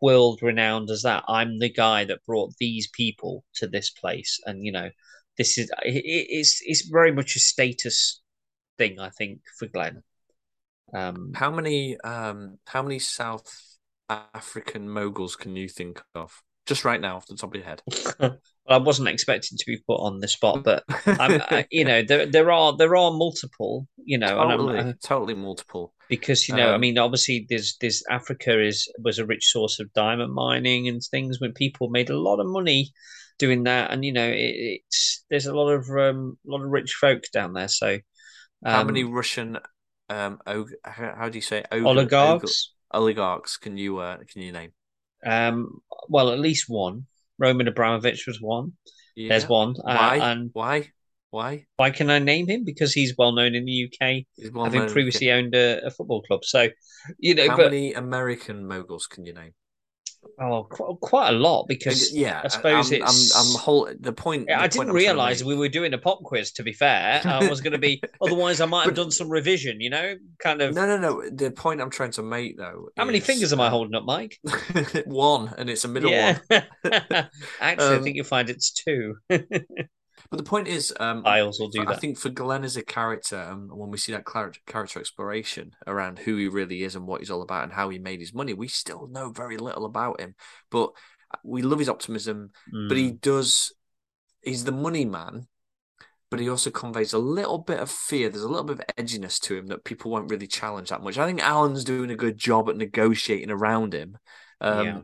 [0.00, 1.24] world renowned as that.
[1.28, 4.90] I'm the guy that brought these people to this place, and you know
[5.38, 8.20] this is it, it- it's it's very much a status
[8.78, 9.00] thing.
[9.00, 10.02] I think for Glenn.
[10.92, 13.78] Um, How many um how many South
[14.08, 16.42] African moguls can you think of?
[16.66, 17.82] Just right now off the top of your head.
[18.70, 20.84] I wasn't expecting to be put on the spot, but
[21.18, 25.34] I'm, I, you know, there there are there are multiple, you know, totally, uh, totally
[25.34, 25.92] multiple.
[26.08, 29.78] because you know, I Um, mean, obviously, there's there's Africa is was a rich source
[29.80, 32.92] of diamond mining and things when people made a lot of money
[33.38, 36.92] doing that, and you know, it, it's there's a lot of um, lot of rich
[36.94, 37.68] folk down there.
[37.68, 37.98] So,
[38.64, 39.58] How um, many Russian
[40.08, 42.18] um og- how, how do you say og- oligarchs?
[42.18, 42.56] og-
[42.92, 44.72] oligarchs can you uh can you name?
[45.24, 47.06] Um, well, at least one.
[47.40, 48.72] Roman Abramovich was one.
[49.28, 49.48] There's Yeah.
[49.48, 49.74] one.
[49.84, 50.16] Uh, Why?
[50.18, 50.92] and Why?
[51.30, 51.66] Why?
[51.76, 52.64] why can I name him?
[52.64, 54.26] Because he's well known in the UK.
[54.64, 56.44] Having previously owned a, a football club.
[56.44, 56.68] So,
[57.18, 59.54] you know, How but many American moguls can you name?
[60.40, 60.64] Oh,
[61.00, 63.36] quite a lot because yeah, I suppose I'm, it's.
[63.36, 63.88] I'm, I'm whole.
[64.00, 64.46] The point.
[64.48, 66.52] Yeah, the I didn't to realize we were doing a pop quiz.
[66.52, 68.02] To be fair, I was going to be.
[68.22, 69.80] Otherwise, I might have But- done some revision.
[69.80, 70.74] You know, kind of.
[70.74, 71.28] No, no, no.
[71.30, 72.88] The point I'm trying to make though.
[72.96, 74.38] How many fingers am I holding up, Mike?
[75.06, 76.38] one, and it's a middle yeah.
[76.48, 76.62] one.
[77.60, 79.16] Actually, I Um, think you'll find it's two.
[80.30, 81.88] But the point is, um, Isles will do that.
[81.88, 82.00] I that.
[82.00, 86.20] think for Glenn as a character, um, when we see that clar- character exploration around
[86.20, 88.54] who he really is and what he's all about and how he made his money,
[88.54, 90.36] we still know very little about him.
[90.70, 90.90] But
[91.42, 92.50] we love his optimism.
[92.88, 93.20] But he Mm.
[93.20, 93.72] does,
[94.42, 95.48] he's the money man,
[96.30, 98.28] but he also conveys a little bit of fear.
[98.28, 101.18] There's a little bit of edginess to him that people won't really challenge that much.
[101.18, 104.16] I think Alan's doing a good job at negotiating around him.
[104.60, 105.00] Um, Yeah.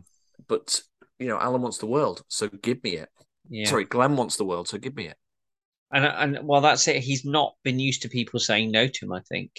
[0.46, 0.82] But,
[1.18, 3.08] you know, Alan wants the world, so give me it.
[3.48, 3.68] Yeah.
[3.68, 5.16] Sorry, Glenn wants the world, so give me it.
[5.92, 7.02] And and well, that's it.
[7.02, 9.12] He's not been used to people saying no to him.
[9.12, 9.52] I think,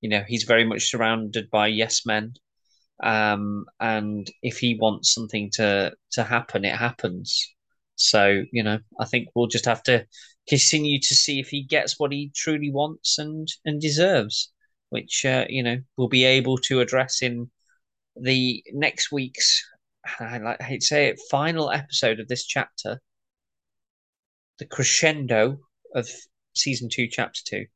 [0.00, 2.34] you know, he's very much surrounded by yes men.
[3.02, 7.54] Um, and if he wants something to to happen, it happens.
[7.96, 10.06] So you know, I think we'll just have to
[10.48, 14.52] continue to see if he gets what he truly wants and and deserves,
[14.90, 17.50] which uh, you know we'll be able to address in
[18.16, 19.62] the next week's.
[20.20, 23.00] I like I hate to say it, final episode of this chapter
[24.58, 25.58] the crescendo
[25.94, 26.08] of
[26.54, 27.66] season two, chapter two.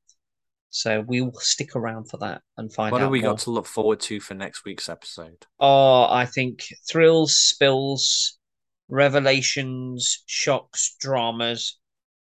[0.70, 3.32] So we will stick around for that and find What out What have we more.
[3.32, 5.46] got to look forward to for next week's episode?
[5.58, 8.38] Oh, I think thrills, spills,
[8.88, 11.78] revelations, shocks, dramas,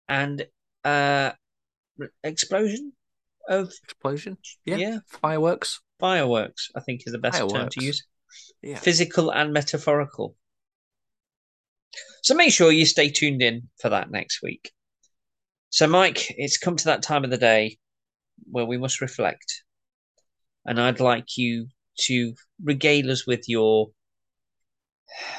[0.08, 0.46] and
[0.84, 1.32] uh
[2.24, 2.94] explosion
[3.48, 4.38] of Explosion?
[4.66, 4.78] Yeah.
[4.78, 5.82] yeah, Fireworks?
[6.00, 6.70] fireworks.
[6.76, 8.04] I think is the best term to use.
[8.62, 8.78] Yeah.
[8.78, 10.36] Physical and metaphorical.
[12.24, 14.72] So make sure you stay tuned in for that next week.
[15.70, 17.78] So, Mike, it's come to that time of the day
[18.50, 19.64] where we must reflect.
[20.66, 21.68] And I'd like you
[22.02, 23.90] to regale us with your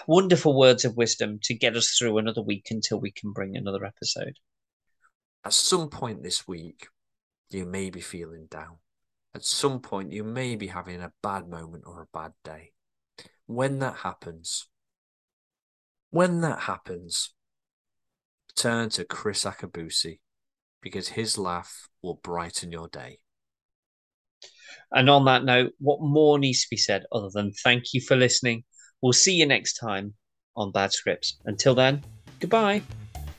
[0.07, 3.85] wonderful words of wisdom to get us through another week until we can bring another
[3.85, 4.35] episode.
[5.45, 6.87] At some point this week,
[7.51, 8.79] you may be feeling down.
[9.35, 12.73] At some point, you may be having a bad moment or a bad day.
[13.47, 14.67] When that happens,
[16.11, 17.33] when that happens,
[18.57, 20.19] turn to Kriss Akabusi
[20.83, 23.19] because his laugh will brighten your day.
[24.93, 28.17] And on that note, what more needs to be said other than thank you for
[28.17, 28.65] listening?
[29.01, 30.15] We'll see you next time
[30.57, 31.39] on Bad Scripts.
[31.45, 32.03] Until then,
[32.41, 32.83] goodbye.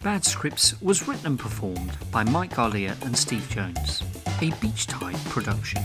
[0.01, 4.01] Bad Scripts was written and performed by Mike Garlier and Steve Jones,
[4.41, 5.83] a Beach Tide production.